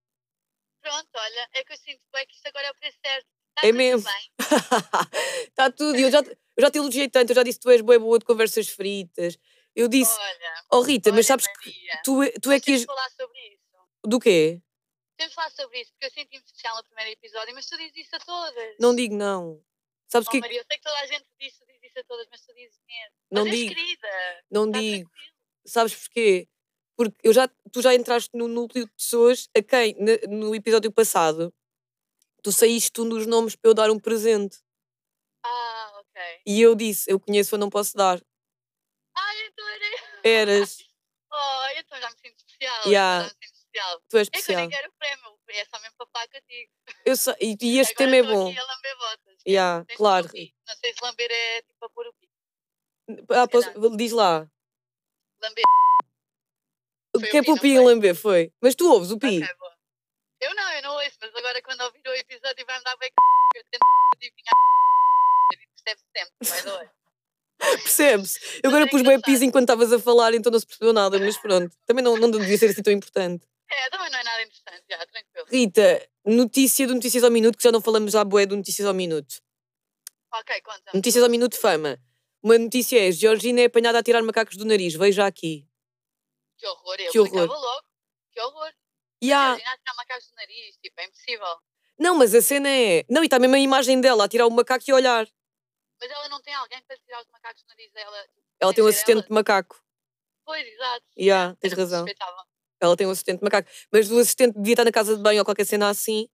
Pronto, 0.82 1.10
olha, 1.16 1.50
é 1.54 1.64
que 1.64 1.74
eu 1.74 1.78
sinto 1.78 2.02
bem 2.14 2.26
que 2.28 2.36
isto 2.36 2.48
agora 2.48 2.68
é 2.68 2.72
o 2.72 2.76
preço 2.76 2.98
certo. 3.06 3.28
Está 3.58 3.68
É 3.68 3.72
tudo 3.72 3.78
mesmo. 3.78 4.10
bem? 4.10 4.32
Está 5.50 5.72
tudo. 5.72 6.00
Eu 6.00 6.12
já, 6.12 6.24
te- 6.24 6.30
eu 6.56 6.62
já 6.64 6.72
te 6.72 6.78
elogiei 6.78 7.10
tanto. 7.10 7.32
Eu 7.32 7.36
já 7.36 7.44
disse 7.44 7.60
que 7.60 7.64
tu 7.64 7.72
és 7.72 7.82
boa, 7.82 8.00
boa 8.00 8.20
de 8.20 8.26
conversas 8.26 8.70
fritas. 8.70 9.38
Eu 9.76 9.88
disse, 9.88 10.18
Olha, 10.20 10.54
oh 10.72 10.82
Rita, 10.82 11.10
mas 11.12 11.18
olha, 11.20 11.24
sabes 11.24 11.48
que 11.48 11.70
Maria, 11.70 12.02
tu, 12.04 12.24
é- 12.24 12.32
tu 12.42 12.50
é 12.52 12.56
nós 12.56 12.62
que 12.62 12.66
temos 12.66 12.82
és. 12.82 12.86
falar 12.86 13.10
sobre 13.12 13.40
isso. 13.54 13.64
Do 14.06 14.20
quê? 14.20 14.62
Temos 15.18 15.32
de 15.32 15.36
falar 15.36 15.52
sobre 15.52 15.82
isso, 15.82 15.92
porque 15.94 16.06
eu 16.06 16.12
senti-me 16.12 16.44
especial 16.46 16.76
no 16.78 16.84
primeiro 16.84 17.12
episódio, 17.12 17.54
mas 17.54 17.66
tu 17.66 17.78
dizes 17.78 17.96
isso 17.98 18.16
a 18.16 18.20
todas. 18.20 18.76
Não 18.80 18.96
digo 18.96 19.16
não. 19.16 19.62
Sabes 20.08 20.28
Oh, 20.28 20.32
que 20.32 20.40
Maria, 20.40 20.60
eu 20.62 20.66
sei 20.66 20.78
que 20.78 20.84
toda 20.84 21.00
a 21.00 21.06
gente 21.06 21.26
diz, 21.40 21.54
a 21.98 22.04
todas, 22.04 22.28
mas 22.30 22.42
tu 22.46 22.54
dizes 22.54 22.80
mesmo. 22.88 23.16
Não 23.32 23.46
mas 23.46 23.56
digo. 23.56 23.76
querida. 23.76 24.08
não 24.52 24.72
Tá 24.72 24.80
digo. 24.80 25.10
tranquilo. 25.10 25.34
Sabes 25.66 25.96
porquê? 25.96 26.48
Porque 26.96 27.16
eu 27.24 27.34
já, 27.34 27.48
tu 27.72 27.82
já 27.82 27.94
entraste 27.94 28.30
no 28.34 28.48
núcleo 28.48 28.86
de 28.86 28.92
pessoas 28.94 29.50
a 29.56 29.62
quem, 29.62 29.96
no 30.30 30.56
episódio 30.56 30.92
passado, 30.92 31.54
tu 32.42 32.52
saíste 32.52 33.00
um 33.02 33.08
dos 33.10 33.26
nomes 33.28 33.56
para 33.56 33.70
eu 33.70 33.74
dar 33.74 33.92
um 33.92 34.00
presente. 34.00 34.58
Ah, 35.46 35.92
ok. 36.00 36.22
E 36.46 36.62
eu 36.62 36.74
disse, 36.76 37.12
eu 37.12 37.20
conheço, 37.20 37.54
eu 37.56 37.60
não 37.60 37.70
posso 37.70 37.96
dar. 37.96 38.20
Ai, 39.16 39.46
então 39.48 39.68
era 39.70 39.86
eu. 39.86 40.32
Eras, 40.32 40.78
Oh, 41.30 41.68
então 41.78 42.00
já 42.00 42.10
me 42.10 42.16
sinto 42.18 42.38
especial. 42.38 42.84
Yeah. 42.88 43.28
Já 43.28 43.28
me 43.28 43.30
sinto 43.46 43.54
especial. 43.58 44.02
tu 44.10 44.18
és 44.18 44.28
É 44.28 44.32
que 44.32 44.38
eu 44.38 44.40
especial. 44.40 44.62
nem 44.62 44.70
quero 44.70 44.90
o 44.90 44.94
prémio, 44.98 45.40
é 45.50 45.66
só 45.66 45.80
mesmo 45.82 45.96
para 45.98 46.08
falar 46.08 46.28
contigo. 46.30 46.72
Eu 47.06 47.16
sei, 47.18 47.36
e, 47.42 47.58
e 47.62 47.80
este 47.80 47.94
Agora 47.94 48.12
tema 48.12 48.16
é 48.16 48.24
bom. 48.24 48.50
aqui 48.50 48.58
a. 48.60 48.64
Yeah, 49.48 49.86
Tens 49.86 49.98
claro. 49.98 50.28
Não 50.28 50.76
sei 50.76 50.94
se 50.94 51.02
lamber 51.04 51.30
é 51.32 51.62
tipo 51.62 51.86
a 51.86 51.90
pôr 51.90 52.08
o 52.08 52.14
pi. 52.14 52.28
Ah, 53.30 53.48
posso- 53.48 53.96
diz 53.96 54.12
lá. 54.12 54.50
Lamber. 55.42 55.64
O 57.16 57.20
que 57.20 57.38
é 57.38 57.44
para 57.44 57.54
o 57.54 57.60
Pi 57.60 57.76
foi? 57.76 57.86
lamber? 57.86 58.16
Foi. 58.16 58.52
Mas 58.62 58.76
tu 58.76 58.92
ouves 58.92 59.12
o 59.12 59.18
Pi. 59.18 59.42
Ok, 59.42 59.56
boa. 59.60 59.74
Eu 60.42 60.54
não, 60.54 60.72
eu 60.74 60.82
não 60.84 60.96
ouço, 60.96 61.18
mas 61.22 61.34
agora 61.36 61.62
quando 61.64 61.82
ouvir 61.82 62.02
o 62.06 62.14
episódio 62.14 62.66
vai-me 62.66 62.84
dar 62.84 62.96
bem 62.98 63.10
c... 63.10 63.60
eu 63.60 63.64
tento 63.72 63.82
adivinhar 64.16 64.54
e 65.54 65.58
percebe-se 65.58 66.06
sempre, 66.16 66.34
vai 66.50 66.62
doer. 66.86 66.92
Percebes? 67.82 68.40
Eu 68.64 68.70
agora 68.70 68.86
é 68.86 68.88
pus 68.90 69.02
bem. 69.02 69.20
Pis 69.22 69.42
enquanto 69.42 69.64
estavas 69.64 69.92
a 69.92 70.00
falar, 70.00 70.34
então 70.36 70.52
não 70.52 70.60
se 70.60 70.68
percebeu 70.68 70.94
nada, 70.94 71.18
mas 71.18 71.38
pronto. 71.38 71.76
Também 71.88 72.04
não, 72.04 72.16
não 72.18 72.30
devia 72.30 72.58
ser 72.58 72.68
assim 72.70 72.84
tão 72.84 72.94
importante. 72.94 73.48
É, 73.70 73.90
também 73.90 74.10
não 74.12 74.20
é 74.20 74.24
nada 74.24 74.42
interessante, 74.44 74.84
já, 74.90 75.06
tranquilo. 75.08 75.48
Rita, 75.50 76.10
notícia 76.28 76.86
do 76.88 76.94
Notícias 76.96 77.24
ao 77.24 77.32
Minuto, 77.32 77.58
que 77.58 77.64
já 77.64 77.72
não 77.72 77.82
falamos 77.82 78.12
já 78.12 78.24
boé 78.24 78.46
do 78.46 78.56
Notícias 78.58 78.88
ao 78.88 78.94
Minuto. 78.94 79.36
Ok, 80.34 80.62
conta. 80.62 80.92
Notícias 80.94 81.24
ao 81.24 81.30
Minuto 81.30 81.58
Fama. 81.60 81.98
Uma 82.44 82.58
notícia 82.58 83.00
é: 83.08 83.12
Georgina 83.12 83.62
é 83.62 83.66
apanhada 83.66 84.00
a 84.00 84.04
tirar 84.04 84.22
macacos 84.22 84.58
do 84.58 84.66
nariz. 84.66 84.94
Veja 84.96 85.26
aqui. 85.26 85.68
Que 86.58 86.68
horror, 86.68 86.96
eu 87.00 87.12
Que 87.12 87.20
horror. 87.20 87.48
logo. 87.48 87.84
Que 88.32 88.42
horror. 88.42 88.68
Há- 88.68 88.74
Imagina 89.22 89.72
a 89.72 89.78
tirar 89.78 89.96
macacos 89.96 90.28
do 90.30 90.36
nariz, 90.36 90.78
tipo, 90.78 91.00
é 91.02 91.06
impossível. 91.06 91.56
Não, 92.00 92.16
mas 92.16 92.36
a 92.36 92.42
cena 92.42 92.70
é. 92.70 93.04
Não, 93.10 93.24
e 93.24 93.26
está 93.26 93.40
mesmo 93.40 93.56
a 93.56 93.60
imagem 93.60 94.00
dela 94.00 94.26
a 94.26 94.28
tirar 94.28 94.46
o 94.46 94.52
macaco 94.52 94.84
e 94.88 94.92
a 94.92 94.96
olhar. 94.96 95.28
Mas 96.00 96.12
ela 96.12 96.30
não 96.30 96.40
tem 96.42 96.54
alguém 96.54 96.80
para 96.86 96.96
tirar 96.98 97.22
os 97.22 97.28
macacos 97.32 97.64
do 97.64 97.68
nariz 97.70 97.92
dela. 97.92 98.22
tipo, 98.28 98.46
Ela 98.60 98.74
tem 98.74 98.84
um 98.84 98.88
assistente 98.88 99.18
ela. 99.18 99.24
de 99.28 99.32
macaco. 99.34 99.84
Pois, 100.46 100.66
exato. 100.68 101.06
Ya, 101.20 101.56
tens 101.60 101.74
razão. 101.74 102.00
suspeitável. 102.06 102.44
Ela 102.82 102.96
tem 102.96 103.08
um 103.08 103.12
assistente 103.12 103.42
macaco. 103.42 103.70
Mas 103.92 104.12
o 104.12 104.20
assistente 104.20 104.56
devia 104.56 104.74
estar 104.74 104.86
na 104.86 104.92
casa 104.92 105.16
de 105.16 105.22
banho 105.22 105.40
ou 105.40 105.46
qualquer 105.46 105.66
cena 105.66 105.90
assim 105.90 106.28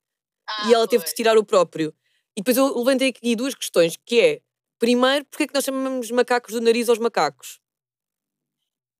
Ah, 0.47 0.69
e 0.69 0.73
ela 0.73 0.87
teve 0.87 1.05
de 1.05 1.13
tirar 1.13 1.37
o 1.37 1.45
próprio. 1.45 1.95
E 2.35 2.41
depois 2.41 2.57
eu 2.57 2.77
levantei 2.77 3.09
aqui 3.09 3.35
duas 3.35 3.53
questões, 3.55 3.97
que 4.05 4.19
é, 4.19 4.41
primeiro, 4.79 5.25
porque 5.25 5.43
é 5.43 5.47
que 5.47 5.53
nós 5.53 5.63
chamamos 5.63 6.09
macacos 6.11 6.53
do 6.53 6.61
nariz 6.61 6.89
aos 6.89 6.99
macacos? 6.99 7.59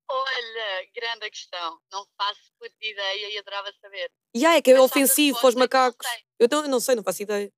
Olha, 0.08 0.88
grande 0.94 1.30
questão. 1.30 1.80
Não 1.90 2.06
faço 2.16 2.52
puta 2.58 2.74
ideia 2.80 3.30
e 3.30 3.38
adorava 3.38 3.72
saber. 3.80 4.10
E 4.34 4.46
ah, 4.46 4.54
é 4.56 4.62
que 4.62 4.70
é 4.70 4.74
Mas 4.74 4.84
ofensivo 4.84 5.38
para 5.40 5.48
os 5.48 5.54
resposta? 5.54 5.68
Que 5.68 5.76
não 5.76 5.84
macacos. 5.84 6.06
Eu, 6.38 6.48
não, 6.50 6.62
eu 6.62 6.68
não 6.68 6.80
sei, 6.80 6.94
não 6.94 7.02
faço 7.02 7.22
ideia. 7.22 7.52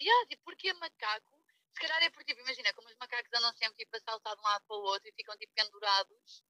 Yeah, 0.00 0.26
tipo, 0.28 0.42
porquê 0.44 0.72
macaco? 0.74 1.36
Se 1.74 1.80
calhar 1.80 2.02
é 2.02 2.10
porque, 2.10 2.32
tipo, 2.32 2.40
imagina, 2.40 2.72
como 2.74 2.88
os 2.88 2.96
macacos 2.98 3.30
andam 3.34 3.52
sempre 3.52 3.76
tipo, 3.84 3.96
a 3.96 4.00
saltar 4.00 4.34
de 4.34 4.40
um 4.40 4.44
lado 4.44 4.64
para 4.66 4.76
o 4.76 4.80
outro 4.80 5.08
e 5.08 5.12
ficam 5.12 5.36
tipo 5.36 5.52
pendurados. 5.54 6.42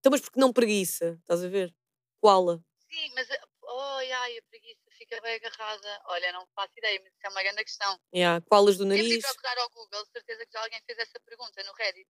Então, 0.00 0.10
mas 0.12 0.20
porque 0.20 0.38
não 0.38 0.52
preguiça? 0.52 1.16
Estás 1.20 1.42
a 1.42 1.48
ver? 1.48 1.74
Koala. 2.20 2.60
Sim, 2.90 3.10
mas. 3.14 3.28
Ai, 3.30 4.10
ai, 4.12 4.38
a 4.38 4.42
preguiça 4.48 4.80
fica 4.96 5.20
bem 5.20 5.34
agarrada. 5.36 6.00
Olha, 6.06 6.32
não 6.32 6.46
faço 6.54 6.72
ideia, 6.78 6.98
mas 7.02 7.12
isso 7.12 7.26
é 7.26 7.28
uma 7.28 7.42
grande 7.42 7.62
questão. 7.64 8.00
Yeah, 8.14 8.42
koalas 8.48 8.78
do 8.78 8.84
Temos 8.84 8.96
de 9.04 9.08
nariz. 9.08 9.26
procurar 9.26 9.58
ao 9.58 9.70
Google, 9.70 10.06
certeza 10.06 10.46
que 10.46 10.52
já 10.52 10.62
alguém 10.62 10.80
fez 10.86 10.98
essa 10.98 11.20
pergunta 11.20 11.62
no 11.64 11.72
Reddit. 11.74 12.08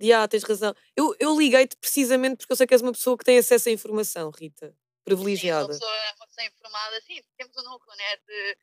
Yeah, 0.00 0.28
tens 0.28 0.44
razão. 0.44 0.72
Eu, 0.96 1.14
eu 1.18 1.36
liguei-te 1.36 1.76
precisamente 1.76 2.38
porque 2.38 2.52
eu 2.52 2.56
sei 2.56 2.66
que 2.68 2.74
és 2.74 2.80
uma 2.82 2.92
pessoa 2.92 3.18
que 3.18 3.24
tem 3.24 3.38
acesso 3.38 3.68
à 3.68 3.72
informação, 3.72 4.30
Rita. 4.30 4.68
Sim, 4.68 4.72
uma 4.72 5.04
Privilegiada. 5.04 5.66
pessoa, 5.68 5.90
uma 6.16 6.26
pessoa 6.28 6.46
informada, 6.46 7.00
sim, 7.00 7.20
temos 7.36 7.56
um 7.56 7.62
núcleo, 7.62 7.96
né, 7.96 8.16
de 8.18 8.58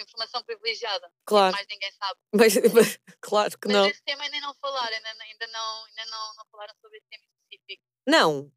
informação 0.00 0.42
privilegiada. 0.42 1.12
Claro. 1.24 1.52
Mais 1.54 1.66
ninguém 1.68 1.92
sabe. 1.92 2.18
Mas, 2.34 2.54
mas 2.74 2.98
claro 3.20 3.56
que 3.58 3.68
Mas 3.68 3.76
não. 3.76 3.86
esse 3.86 4.02
tema 4.02 4.24
ainda 4.24 4.40
não 4.40 4.54
falaram, 4.54 4.96
ainda, 4.96 5.08
ainda, 5.22 5.46
não, 5.46 5.84
ainda 5.84 6.04
não, 6.06 6.34
não 6.36 6.44
falaram 6.50 6.74
sobre 6.80 6.98
esse 6.98 7.06
tema 7.08 7.22
específico. 7.24 7.82
Não. 8.06 8.50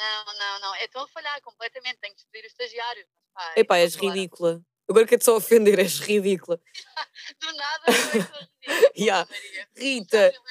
Não, 0.00 0.34
não, 0.34 0.60
não. 0.60 0.74
Estão 0.76 1.02
a 1.02 1.08
falhar 1.08 1.40
completamente. 1.42 1.98
Tenho 2.00 2.14
que 2.14 2.20
despedir 2.22 2.46
os 2.46 2.52
estagiários. 2.52 3.06
Mas, 3.34 3.46
pá, 3.46 3.52
Epá, 3.60 3.76
és 3.78 3.94
não 3.94 4.00
falaram. 4.00 4.16
ridícula. 4.20 4.62
Agora 4.88 5.06
quero-te 5.06 5.24
só 5.24 5.36
ofender, 5.36 5.78
és 5.78 5.98
ridícula. 6.00 6.60
Do 7.40 7.52
nada, 7.52 7.84
eu 7.86 7.92
estou 7.94 8.20
ridícula, 8.20 8.50
Yeah. 8.96 9.28
Rita. 9.76 10.32
Sou. 10.32 10.44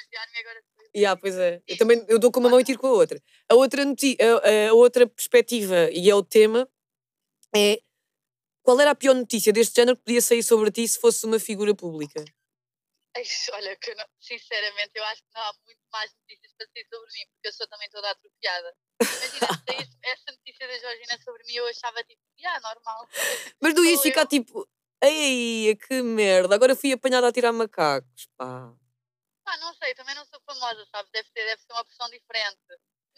Yeah, 0.96 1.20
pois 1.20 1.36
é. 1.38 1.62
Eu 1.68 1.78
também 1.78 2.04
eu 2.08 2.18
dou 2.18 2.32
com 2.32 2.40
uma 2.40 2.50
mão 2.50 2.60
e 2.60 2.64
tiro 2.64 2.80
com 2.80 2.88
a 2.88 2.92
outra. 2.92 3.22
A 3.50 3.56
outra, 3.56 3.84
a, 3.84 4.70
a 4.70 4.74
outra 4.74 5.06
perspectiva, 5.08 5.90
e 5.92 6.10
é 6.10 6.16
o 6.16 6.24
tema, 6.24 6.68
é 7.56 7.80
qual 8.64 8.80
era 8.80 8.92
a 8.92 8.96
pior 8.96 9.14
notícia 9.14 9.54
deste 9.54 9.76
género 9.76 9.98
que 9.98 10.04
podia 10.04 10.22
sair 10.22 10.42
sobre 10.44 10.72
ti 10.72 10.88
se 10.88 11.00
fosse 11.00 11.26
uma 11.26 11.40
figura 11.40 11.76
pública? 11.76 12.24
Olha, 13.54 13.76
que 13.76 13.92
eu 13.92 13.96
não- 13.98 14.06
sinceramente, 14.20 14.92
eu 14.96 15.04
acho 15.06 15.22
que 15.22 15.30
não 15.36 15.42
há 15.42 15.54
muito 15.66 15.80
mais 15.92 16.12
notícias 16.16 16.54
para 16.58 16.68
sair 16.68 16.88
sobre 16.90 17.08
mim, 17.14 17.28
porque 17.34 17.48
eu 17.50 17.54
sou 17.54 17.68
também 17.68 17.90
toda 17.90 18.10
atrofiada. 18.10 18.76
Imagina, 19.02 19.48
essa 20.04 20.32
notícia 20.32 20.68
da 20.68 20.78
Georgina 20.78 21.18
sobre 21.24 21.44
mim, 21.46 21.54
eu 21.54 21.68
achava 21.68 22.04
tipo, 22.04 22.22
ah, 22.46 22.60
normal. 22.62 23.08
Mas 23.62 23.74
não 23.74 23.86
ias 23.86 24.02
ficar 24.02 24.26
tipo, 24.28 24.68
ei, 25.04 25.76
que 25.76 26.02
merda, 26.02 26.56
agora 26.56 26.76
fui 26.76 26.92
apanhada 26.92 27.28
a 27.28 27.32
tirar 27.32 27.52
macacos, 27.52 28.28
pá. 28.38 28.74
Pá, 29.46 29.58
não 29.58 29.74
sei, 29.76 29.94
também 29.96 30.16
não 30.16 30.26
sou 30.26 30.40
famosa, 30.46 30.86
sabes? 30.92 31.12
Deve 31.12 31.28
ser, 31.30 31.46
deve 31.46 31.62
ser 31.62 31.74
uma 31.74 31.86
pessoa 31.86 32.10
diferente. 32.10 32.60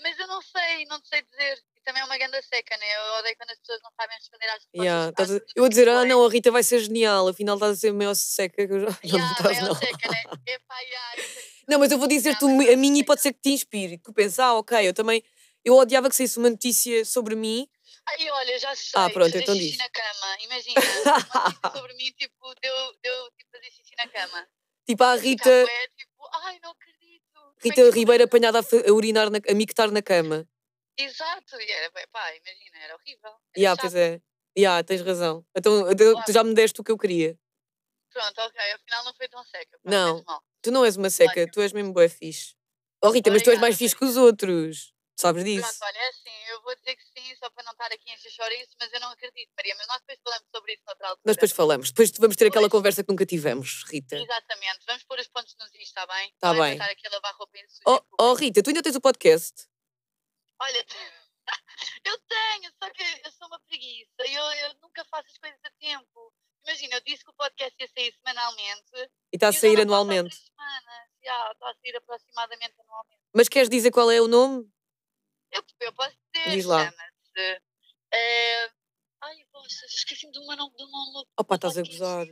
Mas 0.02 0.17
eu 0.17 0.28
não 0.28 0.41
sei, 0.41 0.86
não 0.86 1.00
te 1.02 1.10
sei 1.10 1.22
dizer. 1.24 1.58
E 1.76 1.82
também 1.82 2.02
é 2.02 2.06
uma 2.06 2.17
grande 2.17 2.41
seca, 2.44 2.78
né? 2.78 2.86
Eu 2.98 3.20
odeio 3.20 3.36
quando 3.38 3.52
as 3.52 3.60
pessoas 3.60 3.82
não 3.84 3.91
sabem 4.00 4.15
responder 4.17 4.46
às 4.48 4.54
respostas. 4.54 4.76
Yeah, 4.84 5.13
às 5.17 5.32
a- 5.32 5.46
eu 5.56 5.65
a 5.65 5.70
dizer, 5.70 5.89
ah 5.89 6.06
não, 6.06 6.26
a 6.26 6.30
Rita 6.30 6.52
vai 6.52 6.63
ser 6.63 6.80
genial, 6.80 7.28
afinal 7.28 7.56
estás 7.56 7.78
a 7.78 7.80
ser 7.80 7.91
meio 7.94 8.13
seca 8.15 8.67
que 8.67 8.74
eu 8.74 8.80
já. 8.80 8.86
Não, 8.88 8.94
não 8.94 9.00
Yeah, 9.04 9.32
estás, 9.32 9.58
maior 9.58 9.67
não. 9.67 9.76
seca, 9.76 10.10
né? 10.10 10.24
Epá, 10.48 10.80
yeah, 10.80 11.24
Não, 11.67 11.80
mas 11.80 11.91
eu 11.91 11.98
vou 12.00 12.08
dizer-te 12.08 12.46
yeah, 12.46 12.74
a 12.74 12.78
minha 12.78 13.02
e 13.02 13.06
pode 13.06 13.22
ser 13.22 13.34
que 13.34 13.41
te 13.41 13.50
inspire. 13.52 13.98
Que 13.98 14.04
tu 14.04 14.13
pensas, 14.13 14.39
ah, 14.39 14.54
ok, 14.56 14.88
eu 14.88 14.94
também. 14.94 15.24
Eu 15.63 15.76
odiava 15.76 16.10
que 16.10 16.15
saísse 16.15 16.38
uma 16.38 16.50
notícia 16.50 17.06
sobre 17.06 17.36
mim. 17.36 17.67
Ai, 18.08 18.30
olha, 18.32 18.60
já 18.60 18.76
sei. 18.76 18.91
Ah, 18.95 19.10
pronto, 19.10 19.32
fazer 19.32 19.43
então 19.43 19.56
xixi 19.56 19.69
diz. 19.69 19.78
na 19.78 19.89
cama. 19.89 20.38
Imagina, 20.41 20.82
uma 21.06 21.43
notícia 21.43 21.71
sobre 21.80 21.93
mim, 21.93 22.12
tipo, 22.17 22.56
deu, 22.62 22.76
deu 23.04 23.32
tipo, 23.38 23.52
fazer 23.52 23.71
xixi 23.71 23.93
na 23.97 24.08
cama. 24.08 24.47
Tipo, 24.88 25.04
a 25.04 25.15
Eu 25.15 25.21
Rita, 25.21 25.50
bué, 25.50 25.88
tipo, 25.97 26.30
ai, 26.43 26.60
não 26.63 26.71
acredito. 26.71 27.39
É 27.63 27.63
Rita 27.63 27.89
Ribeiro 27.91 28.24
apanhada 28.24 28.60
a, 28.60 28.91
urinar, 28.91 29.30
na, 29.30 29.38
a 29.47 29.54
mictar 29.54 29.91
na 29.91 30.02
cama. 30.02 30.47
Exato, 30.97 31.60
e 31.60 31.71
era, 31.71 31.91
pá, 32.12 32.36
imagina, 32.36 32.78
era 32.84 32.95
horrível. 32.95 33.32
Era 33.32 33.60
Yeah, 33.60 33.82
pois 33.82 33.95
é. 33.95 34.21
Yeah, 34.58 34.84
tens 34.84 35.02
razão. 35.02 35.45
Então, 35.56 35.89
então, 35.89 36.24
tu 36.24 36.32
já 36.32 36.43
me 36.43 36.54
deste 36.54 36.82
o 36.82 36.84
que 36.84 36.91
eu 36.91 36.97
queria. 36.97 37.38
Pronto, 38.12 38.41
ok, 38.41 38.71
afinal 38.74 39.06
não 39.06 39.13
foi 39.13 39.30
tão 39.30 39.43
seca. 39.45 39.80
Pá, 39.84 39.89
Não. 39.89 40.26
Tu 40.62 40.71
não 40.71 40.84
és 40.84 40.97
uma 40.97 41.10
seca, 41.10 41.32
Ótimo. 41.32 41.52
tu 41.52 41.62
és 41.62 41.71
mesmo 41.71 41.93
boa 41.93 42.10
fixe. 42.10 42.56
Oh 43.04 43.10
Rita, 43.10 43.32
mas 43.32 43.41
tu 43.41 43.50
és 43.50 43.60
mais 43.60 43.76
Obrigada, 43.76 43.78
fixe 43.78 43.95
que 43.95 44.06
os 44.06 44.17
outros. 44.17 44.93
Sabes 45.22 45.44
disso? 45.44 45.62
Pronto, 45.78 45.84
olha, 45.84 45.98
é 46.00 46.08
assim, 46.10 46.36
eu 46.50 46.62
vou 46.64 46.76
dizer 46.78 46.96
que 46.96 47.04
sim, 47.04 47.36
só 47.36 47.48
para 47.52 47.64
não 47.64 47.74
estar 47.74 47.86
aqui 47.94 48.10
a 48.10 48.14
encher 48.16 48.32
chouriço, 48.32 48.72
mas 48.80 48.92
eu 48.92 49.00
não 49.02 49.10
acredito, 49.12 49.52
Maria. 49.56 49.76
Mas 49.78 49.86
nós 49.86 50.00
depois 50.00 50.20
falamos 50.24 50.48
sobre 50.50 50.74
isso 50.74 50.84
noutra 50.88 51.08
altura. 51.10 51.22
Nós 51.26 51.36
depois 51.36 51.52
falamos. 51.52 51.92
Depois 51.92 52.12
vamos 52.18 52.36
ter 52.36 52.48
aquela 52.48 52.64
Pois. 52.64 52.72
conversa 52.72 53.04
que 53.04 53.12
nunca 53.12 53.26
tivemos, 53.26 53.84
Rita. 53.88 54.16
Exatamente, 54.16 54.80
vamos 54.88 55.04
pôr 55.04 55.20
os 55.20 55.28
pontos 55.28 55.56
nos 55.60 55.72
is, 55.76 55.82
está 55.90 56.08
bem? 56.08 56.34
Tá 56.40 56.54
Não 56.54 56.64
é 56.64 56.70
bem. 56.70 56.74
estar 56.74 56.90
aqui 56.90 57.06
a 57.06 57.12
lavar 57.12 57.36
roupa 57.36 57.56
em 57.56 57.68
suja 57.68 57.84
Oh, 57.86 58.02
oh. 58.20 58.34
Rita, 58.34 58.64
tu 58.64 58.70
ainda 58.72 58.82
tens 58.82 58.96
o 58.96 59.02
podcast? 59.02 59.68
Olha, 60.60 60.86
eu 62.06 62.18
tenho, 62.28 62.72
só 62.82 62.90
que 62.90 63.04
eu 63.24 63.32
sou 63.32 63.46
uma 63.48 63.60
preguiça, 63.60 64.24
eu, 64.28 64.44
eu 64.44 64.74
nunca 64.82 65.06
faço 65.06 65.28
as 65.30 65.38
coisas 65.38 65.60
a 65.64 65.70
tempo. 65.80 66.34
Imagina, 66.66 66.96
eu 66.96 67.02
disse 67.02 67.24
que 67.24 67.30
o 67.30 67.34
podcast 67.36 67.76
ia 67.80 67.88
sair 67.88 68.12
semanalmente. 68.14 68.92
E 69.32 69.36
está 69.36 69.48
a 69.48 69.50
e 69.52 69.54
sair 69.54 69.82
anualmente. 69.82 70.36
está 70.36 71.70
a 71.70 71.74
sair 71.76 71.96
aproximadamente 71.96 72.74
anualmente. 72.80 73.22
Mas 73.36 73.48
queres 73.48 73.70
dizer 73.70 73.92
qual 73.92 74.10
é 74.10 74.20
o 74.20 74.28
nome? 74.28 74.68
Eu, 75.52 75.64
eu 75.82 75.94
posso 75.94 76.16
dizer, 76.34 76.50
Diz 76.56 76.66
lá. 76.66 76.86
chama-se. 76.86 77.62
eh, 78.14 78.70
ai, 79.22 79.46
poxa, 79.52 79.86
esqueci-me 79.88 80.32
do 80.32 80.46
meu 80.48 80.58
nome. 80.58 80.76
Do 80.78 80.88
nome 80.90 81.28
Opa, 81.38 81.56
estás 81.56 81.78
a 81.78 81.82
gozar. 81.84 82.26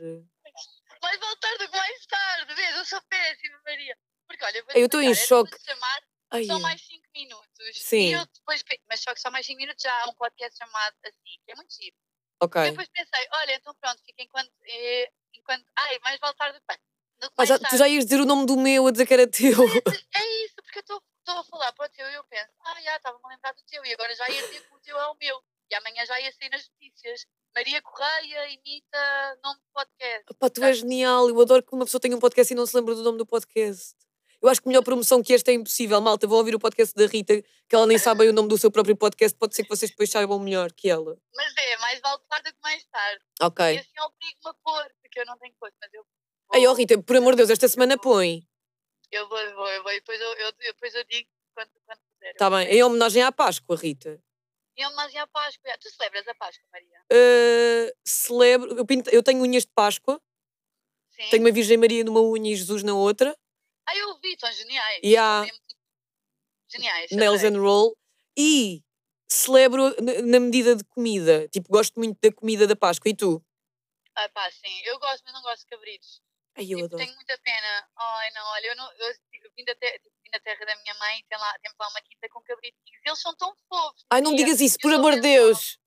Mais 1.02 1.20
vale 1.20 1.36
tarde 1.40 1.58
do 1.66 1.72
que 1.72 1.78
mais 1.78 2.06
tarde, 2.08 2.54
vês? 2.56 2.76
Eu 2.76 2.86
sou 2.86 3.02
péssima, 3.10 3.60
Maria. 3.66 3.98
Porque 4.28 4.44
olha, 4.46 4.64
Eu 4.76 4.86
estou 4.86 5.02
em 5.02 5.16
choque. 5.16 5.56
É 5.56 5.60
chamar 5.74 6.02
Ai, 6.32 6.44
só 6.46 6.58
é. 6.58 6.60
mais 6.60 6.82
5 6.86 7.04
minutos. 7.16 7.50
Sim. 7.74 8.10
E 8.10 8.12
eu 8.14 8.26
depois, 8.26 8.64
mas 8.90 9.02
só 9.02 9.14
que 9.14 9.20
só 9.22 9.32
mais 9.32 9.46
5 9.46 9.58
minutos 9.58 9.82
já 9.82 9.94
há 10.04 10.10
um 10.10 10.14
podcast 10.14 10.58
chamado 10.58 10.96
assim, 11.04 11.40
que 11.46 11.52
é 11.52 11.56
muito 11.56 11.74
giro. 11.74 11.96
ok. 12.42 12.62
E 12.62 12.70
depois 12.70 12.88
pensei, 12.90 13.28
olha, 13.34 13.56
então 13.56 13.74
pronto, 13.82 14.02
fica 14.06 14.22
enquanto. 14.24 14.52
eh, 14.68 15.12
enquanto 15.34 15.66
ai, 15.78 16.00
mais 16.04 16.20
vale 16.20 16.36
tarde 16.36 16.60
do 16.60 16.62
que 16.62 17.34
Ah, 17.38 17.46
já, 17.46 17.58
tu 17.60 17.78
já 17.78 17.88
ias 17.88 18.06
dizer 18.06 18.22
o 18.22 18.26
nome 18.26 18.46
do 18.46 18.56
meu 18.58 18.86
a 18.88 18.92
dizer 18.92 19.06
que 19.08 19.14
era 19.14 19.28
teu. 19.28 19.52
É 20.14 20.44
isso, 20.46 20.56
porque 20.58 20.80
eu 20.80 20.82
estou 20.82 21.04
a 21.38 21.44
falar 21.44 21.72
para 21.74 21.86
o 21.86 21.90
teu 21.90 22.10
e 22.10 22.14
eu 22.16 22.24
penso, 22.26 22.50
ah, 22.66 22.82
já 22.82 22.96
estava-me 22.98 23.24
a 23.26 23.30
lembrar 23.30 23.54
do 23.54 23.62
teu 23.64 23.86
e 23.86 23.94
agora 23.94 24.14
já 24.16 24.30
ia 24.30 24.42
dizer 24.42 24.62
que 24.68 24.74
o 24.76 24.80
teu 24.80 24.98
é 25.00 25.08
o 25.08 25.16
meu. 25.16 25.42
E 25.72 25.76
amanhã 25.76 26.04
já 26.06 26.20
ia 26.20 26.32
sair 26.32 26.50
nas 26.50 26.68
notícias. 26.70 27.26
Maria 27.56 27.82
Correia 27.82 28.48
imita 28.50 29.40
nome 29.44 29.60
de 29.60 29.66
podcast. 29.74 30.24
Pá, 30.40 30.50
tu 30.50 30.64
és 30.64 30.78
genial. 30.80 31.30
Eu 31.30 31.40
adoro 31.42 31.62
que 31.64 31.74
uma 31.74 31.86
pessoa 31.86 32.02
tenha 32.02 32.16
um 32.16 32.20
podcast 32.20 32.52
e 32.52 32.56
não 32.56 32.66
se 32.66 32.76
lembra 32.76 32.96
do 32.96 33.04
nome 33.04 33.18
do 33.20 33.26
podcast. 33.26 33.96
Eu 34.42 34.48
acho 34.50 34.62
que 34.62 34.68
melhor 34.68 34.84
promoção 34.84 35.22
que 35.22 35.34
esta 35.34 35.52
é 35.52 35.54
impossível. 35.56 36.00
Malta, 36.00 36.26
vou 36.26 36.38
ouvir 36.38 36.56
o 36.56 36.60
podcast 36.60 36.96
da 36.96 37.06
Rita, 37.06 37.42
que 37.68 37.76
ela 37.76 37.86
nem 37.86 37.98
sabe 37.98 38.28
o 38.28 38.34
nome 38.34 38.48
do 38.48 38.58
seu 38.58 38.72
próprio 38.72 38.96
podcast. 38.96 39.38
Pode 39.38 39.54
ser 39.54 39.64
que 39.64 39.70
vocês 39.70 39.92
depois 39.92 40.10
saibam 40.10 40.40
melhor 40.40 40.72
que 40.72 40.90
ela. 40.90 41.18
Mas 41.36 41.54
é, 41.58 41.78
mais 41.78 42.00
vale 42.00 42.20
tarde 42.30 42.50
do 42.50 42.56
que 42.56 42.62
mais 42.64 42.86
tarde. 42.86 43.20
E 43.42 43.46
Ok. 43.46 43.66
assim 43.78 44.00
obrigo-me 44.02 44.50
a 44.50 44.54
pôr, 44.64 44.92
porque 45.02 45.20
eu 45.20 45.26
não 45.26 45.38
tenho 45.38 45.54
coisa, 45.60 45.76
mas 45.82 45.94
eu. 45.94 46.06
Ei, 46.54 46.66
ó 46.66 46.70
vou- 46.70 46.78
Rita, 46.78 46.98
por 47.04 47.16
amor 47.18 47.34
de 47.34 47.38
Deus, 47.38 47.50
esta 47.50 47.68
semana 47.68 47.98
põe. 47.98 48.42
Eu 49.12 49.28
vou, 49.28 49.38
eu 49.40 49.56
vou, 49.56 49.68
eu 49.70 49.84
vou, 49.84 49.92
e 49.92 49.96
depois 49.96 50.20
eu, 50.22 50.34
eu, 50.36 50.52
depois 50.54 50.94
eu 50.96 51.04
digo 51.06 51.30
quando, 51.54 51.72
quando 51.86 52.00
puder. 52.14 52.32
Está 52.32 52.50
Tá 52.50 52.58
bem. 52.58 52.68
Em 52.68 52.84
homenagem 52.84 53.24
à 53.24 53.32
Páscoa, 53.32 53.76
Rita. 53.76 54.22
Em 54.78 54.86
homenagem 54.86 55.20
à 55.20 55.28
Páscoa. 55.28 55.78
Tu 55.80 55.90
celebras 55.90 56.28
a 56.28 56.36
Páscoa, 56.36 56.66
Maria? 56.72 57.00
Uh, 57.12 57.92
celebro. 58.06 58.78
Eu, 58.78 58.86
pinto- 58.86 59.10
eu 59.10 59.24
tenho 59.24 59.42
unhas 59.42 59.66
de 59.66 59.72
Páscoa. 59.72 60.22
Sim. 61.10 61.30
Tenho 61.32 61.44
uma 61.44 61.52
Virgem 61.52 61.78
Maria 61.78 62.04
numa 62.04 62.22
unha 62.22 62.52
e 62.54 62.56
Jesus 62.56 62.84
na 62.84 62.94
outra. 62.94 63.36
Ah, 63.86 63.98
eu 63.98 64.10
ouvi, 64.10 64.38
são 64.40 64.52
geniais. 64.52 65.00
E 65.04 65.18
há- 65.18 65.46
tipo, 65.46 65.60
Geniais. 66.72 67.12
Nails 67.12 67.44
and 67.44 67.60
Roll. 67.60 67.98
E 68.38 68.84
celebro 69.28 69.96
na 70.24 70.40
medida 70.40 70.76
de 70.76 70.84
comida. 70.84 71.48
Tipo, 71.50 71.68
gosto 71.70 72.00
muito 72.00 72.18
da 72.22 72.32
comida 72.32 72.68
da 72.68 72.76
Páscoa. 72.76 73.10
E 73.10 73.16
tu? 73.16 73.44
Ah, 74.16 74.30
pá, 74.30 74.50
sim. 74.52 74.82
Eu 74.86 75.00
gosto, 75.00 75.24
mas 75.26 75.34
não 75.34 75.42
gosto 75.42 75.62
de 75.64 75.68
cabritos. 75.68 76.22
Ai, 76.60 76.66
eu 76.66 76.78
Tipo, 76.78 76.86
adoro. 76.86 77.04
tenho 77.04 77.16
muita 77.16 77.38
pena. 77.40 77.90
Ai, 77.96 78.32
não, 78.32 78.46
olha, 78.48 78.68
eu, 78.68 78.76
não, 78.76 78.92
eu, 78.94 79.08
eu 79.10 79.52
vim, 79.56 79.64
da 79.66 79.76
te, 79.76 79.92
tipo, 80.00 80.16
vim 80.24 80.30
da 80.32 80.40
terra 80.40 80.66
da 80.66 80.76
minha 80.78 80.94
mãe 80.96 81.24
tem 81.30 81.38
lá, 81.38 81.54
temos 81.60 81.78
lá 81.80 81.88
uma 81.90 82.02
quinta 82.02 82.28
com 82.30 82.42
cabritinhos. 82.44 83.02
Eles 83.06 83.22
são 83.22 83.36
tão 83.36 83.56
fofos. 83.68 84.06
Ai, 84.12 84.22
não 84.22 84.36
digas 84.36 84.60
isso, 84.62 84.76
Eu 84.78 84.82
por 84.82 84.94
amor 84.94 85.16
de 85.16 85.22
Deus. 85.22 85.78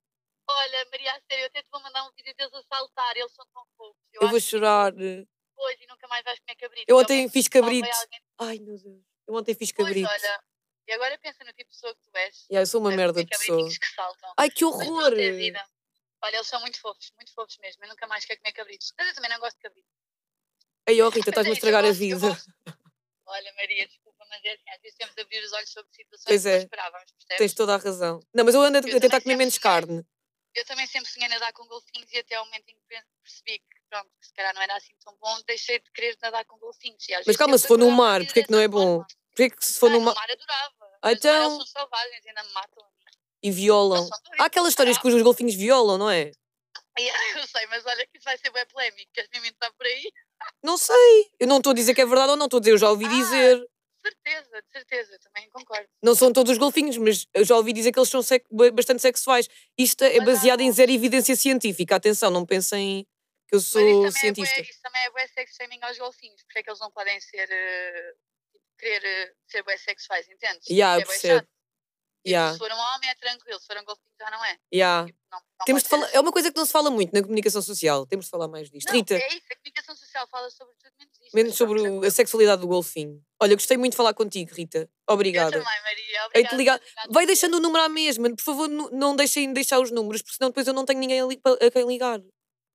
Olha, 0.49 0.87
Maria, 0.91 1.13
a 1.13 1.21
sério, 1.31 1.43
eu 1.45 1.47
até 1.47 1.63
te 1.63 1.69
vou 1.71 1.81
mandar 1.83 2.05
um 2.05 2.13
vídeo 2.17 2.35
deles 2.37 2.53
a 2.55 2.63
saltar. 2.65 3.17
Eles 3.17 3.33
são 3.33 3.47
tão 3.55 3.65
fofos. 3.77 4.03
Eu 4.13 4.29
vou 4.29 4.37
acho 4.37 4.45
que 4.47 4.51
chorar. 4.51 4.93
depois 4.93 5.81
e 5.81 5.87
nunca 5.87 6.09
mais 6.09 6.25
vais 6.25 6.39
comer 6.41 6.57
cabrito. 6.57 6.85
Eu 6.89 6.97
ontem 6.99 7.29
fiz 7.29 7.49
cabrito. 7.49 7.89
alguém- 7.89 8.21
Ai, 8.41 8.59
meu 8.59 8.77
Deus. 8.79 9.03
Eu 9.29 9.35
ontem 9.35 9.55
fiz 9.55 9.71
Pois, 9.73 9.87
cabrito. 9.89 10.09
olha, 10.11 10.43
e 10.89 10.93
agora 10.93 11.17
pensa 11.19 11.45
no 11.45 11.53
tipo 11.53 11.71
de 11.71 11.77
pessoa 11.77 11.95
que 11.95 12.01
tu 12.03 12.11
és. 12.17 12.37
Yeah, 12.51 12.63
eu 12.63 12.67
sou 12.67 12.81
uma 12.81 12.91
Deve 12.91 13.03
merda 13.03 13.23
de 13.25 13.31
pessoa. 13.31 13.69
que 13.69 13.87
saltam. 13.95 14.35
Ai, 14.37 14.51
que 14.51 14.65
horror. 14.65 15.13
é 15.13 15.31
vida. 15.31 15.65
Olha, 16.25 16.37
eles 16.37 16.47
são 16.49 16.61
muito 16.61 16.81
fofos, 16.81 17.13
muito 17.17 17.33
fofos 17.35 17.57
mesmo. 17.59 17.85
Eu 17.85 17.89
nunca 17.89 18.07
mais 18.07 18.25
quero 18.25 18.41
comer 18.41 18.53
cabritos. 18.53 18.93
Mas 18.99 19.09
eu 19.09 19.15
também 19.15 19.31
não 19.31 19.39
gosto 19.41 19.57
de 19.57 19.63
cabrito. 19.63 19.89
Ai, 20.89 21.01
ó 21.03 21.09
Rita, 21.09 21.31
estás-me 21.31 21.51
a 21.53 21.55
estragar 21.55 21.85
a 21.85 21.93
vida. 21.93 22.27
Olha, 23.27 23.53
Maria, 23.57 23.87
desculpa, 23.87 24.25
mas 24.29 24.41
é 24.45 24.53
às 24.75 24.81
vezes 24.83 24.97
temos 24.99 25.15
de 25.15 25.23
abrir 25.23 25.43
os 25.45 25.53
olhos 25.53 25.71
sobre 25.71 25.91
situações 25.95 26.25
Pois 26.27 26.43
que 26.43 26.49
é. 26.49 26.53
não 26.57 26.63
esperávamos, 26.65 27.13
percebes? 27.13 27.39
Tens 27.39 27.55
toda 27.55 27.75
a 27.75 27.79
razão. 27.79 28.21
Não, 28.35 28.45
mas 28.45 28.55
eu 28.55 28.61
ando 28.63 28.79
a 28.79 28.81
Eu 28.81 28.85
tentar 29.01 29.09
também 29.09 29.23
comer 29.23 29.37
menos 29.37 29.59
carne. 29.59 30.05
Eu 30.55 30.65
também 30.67 30.87
sempre 30.87 31.11
sonhei 31.11 31.29
nadar 31.31 31.51
com 31.55 31.67
golfinhos 31.67 32.13
e 32.13 32.19
até 32.19 32.35
ao 32.35 32.45
momento 32.45 32.69
em 32.69 32.75
que 32.75 32.83
pe- 32.87 33.03
percebi 33.23 33.59
que 33.59 33.81
pronto, 33.89 34.11
que 34.21 34.27
se 34.27 34.35
calhar 34.35 34.53
não 34.55 34.61
era 34.61 34.77
assim 34.77 34.93
tão 35.03 35.17
bom, 35.17 35.41
deixei 35.47 35.79
de 35.79 35.91
querer 35.93 36.17
nadar 36.21 36.45
com 36.45 36.59
golfinhos. 36.59 37.03
Mas 37.27 37.37
calma, 37.39 37.57
se 37.57 37.67
for 37.67 37.79
no 37.79 37.91
mar, 37.91 38.23
porque 38.25 38.41
é 38.41 38.45
que 38.45 38.51
não 38.53 38.59
é 38.61 38.69
bom? 38.69 39.03
Porquê 39.31 39.49
que 39.49 39.65
se 39.65 39.79
for 39.81 39.87
Ah, 39.87 39.93
no 39.95 39.99
no 40.01 40.05
mar 40.05 40.15
mar 40.15 40.31
adorava. 40.31 40.99
Ah, 41.01 41.13
então- 41.13 41.57
eles 41.57 41.71
são 41.71 41.81
selvagens, 41.83 42.27
ainda 42.27 42.43
me 42.43 42.53
matam. 42.53 42.85
a 42.85 42.93
e 43.45 43.51
violam? 43.51 44.09
Há 44.39 44.45
aquelas 44.45 44.69
histórias 44.69 44.99
que 44.99 45.09
os 45.09 45.23
golfinhos 45.23 45.55
violam, 45.55 45.97
não 45.97 46.11
é? 46.11 46.31
Eu 47.45 47.47
sei, 47.47 47.67
mas 47.69 47.85
olha 47.87 48.07
que 48.07 48.19
isso 48.19 48.25
vai 48.25 48.37
ser 48.37 48.51
bem 48.51 48.67
polémico. 48.67 49.11
Queres 49.15 49.31
me 49.33 49.39
inventar 49.39 49.73
por 49.73 49.87
aí? 49.87 50.13
Não 50.63 50.77
sei. 50.77 51.31
Eu 51.41 51.47
não 51.47 51.59
estou 51.59 51.71
a 51.73 51.75
dizer 51.75 51.95
que 51.95 52.01
é 52.01 52.07
verdade 52.07 52.31
ou 52.31 52.37
não, 52.37 52.47
estou 52.47 52.59
a 52.59 52.61
dizer, 52.61 52.73
eu 52.73 52.79
já 52.79 52.91
ouvi 52.91 53.05
Ah. 53.07 53.09
dizer. 53.09 53.59
De 53.59 54.11
certeza, 54.11 54.63
de 54.63 54.73
certeza, 54.73 55.19
também 55.21 55.49
concordo. 55.51 55.87
Não 56.03 56.15
são 56.15 56.33
todos 56.33 56.51
os 56.53 56.59
golfinhos, 56.59 56.97
mas 56.97 57.27
eu 57.35 57.45
já 57.45 57.57
ouvi 57.57 57.73
dizer 57.73 57.93
que 57.93 57.99
eles 57.99 58.09
são 58.09 58.21
sec- 58.23 58.45
ba- 58.51 58.71
bastante 58.73 59.01
sexuais. 59.01 59.49
Isto 59.79 60.03
é 60.05 60.17
Mas 60.19 60.27
baseado 60.27 60.61
em 60.61 60.73
zero 60.73 60.91
evidência 60.91 61.37
científica. 61.37 61.95
Atenção, 61.97 62.29
não 62.31 62.45
pensem 62.45 63.07
que 63.49 63.55
eu 63.55 63.59
Mas 63.59 63.67
sou 63.67 63.81
também, 63.83 64.07
é 64.07 64.11
cientista. 64.11 64.57
bué, 64.57 64.69
isso 64.69 64.81
também 64.83 65.03
é 65.05 65.11
bué 65.11 65.27
sex 65.29 65.55
shaming 65.55 65.79
aos 65.83 65.99
golfinhos. 65.99 66.43
Porque 66.43 66.59
é 66.59 66.63
que 66.65 66.71
eles 66.71 66.81
não 66.81 66.91
podem 66.91 67.21
ser. 67.21 67.49
eh, 67.51 68.13
querer 68.79 69.05
eh, 69.05 69.33
ser 69.47 69.63
bué 69.63 69.77
sexuais, 69.77 70.29
entendes? 70.29 70.67
Yeah, 70.69 70.97
eu 70.99 71.03
é 71.03 71.05
bué 71.05 71.13
percebo. 71.13 71.47
Yeah, 72.27 72.53
Se 72.53 72.59
for 72.59 72.71
um 72.71 72.79
homem 72.79 73.11
é 73.11 73.15
tranquilo, 73.17 73.59
se 73.59 73.67
for 73.67 73.77
um 73.77 73.85
golfinho 73.85 74.07
já 74.21 74.31
não 74.31 74.45
é. 74.45 74.57
yeah. 74.73 75.07
Tipo, 75.07 75.19
não, 75.33 75.39
não 75.59 75.65
Temos 75.67 75.83
de 75.83 75.89
falar, 75.89 76.09
é 76.13 76.21
uma 76.21 76.31
coisa 76.31 76.53
que 76.53 76.57
não 76.57 76.65
se 76.65 76.71
fala 76.73 76.89
muito 76.91 77.13
na 77.13 77.21
comunicação 77.23 77.61
social. 77.61 78.07
Temos 78.07 78.27
de 78.27 78.31
falar 78.31 78.47
mais 78.49 78.71
disto. 78.71 78.87
Não, 78.87 78.95
Rita, 78.95 79.15
é 79.15 79.29
isso, 79.29 79.47
a 79.51 79.57
comunicação 79.57 79.97
social 79.97 80.29
fala 80.31 80.49
sobre 80.51 80.75
tudo 80.75 80.93
menos 80.99 81.13
isto. 81.21 81.35
menos 81.35 81.51
mas 81.51 81.59
sobre 81.59 81.81
o- 81.89 82.05
a 82.05 82.11
sexualidade 82.11 82.61
do 82.63 82.69
golfinho. 82.69 83.21
Olha, 83.41 83.57
gostei 83.57 83.77
muito 83.77 83.93
de 83.95 83.97
falar 83.97 84.15
contigo, 84.15 84.55
Rita. 84.55 84.79
Eu 84.79 85.15
Obrigada. 85.15 85.51
também, 85.51 85.83
Maria. 85.83 86.27
Obrigada. 86.27 86.57
ligar- 86.57 86.81
Vai 87.11 87.27
deixando 87.27 87.55
o 87.57 87.61
número 87.61 87.83
à 87.85 87.89
mesma. 87.89 88.31
Por 88.31 88.43
favor, 88.43 88.69
não 88.69 89.17
deixem 89.17 89.49
de 89.49 89.55
deixar 89.55 89.81
os 89.81 89.91
números, 89.91 90.23
porque 90.23 90.37
senão 90.37 90.51
depois 90.51 90.67
eu 90.69 90.73
não 90.75 90.85
tenho 90.85 91.01
ninguém 91.01 91.21
a, 91.21 91.27
li- 91.27 91.41
a 91.61 91.71
quem 91.73 91.87
ligar. 91.89 92.21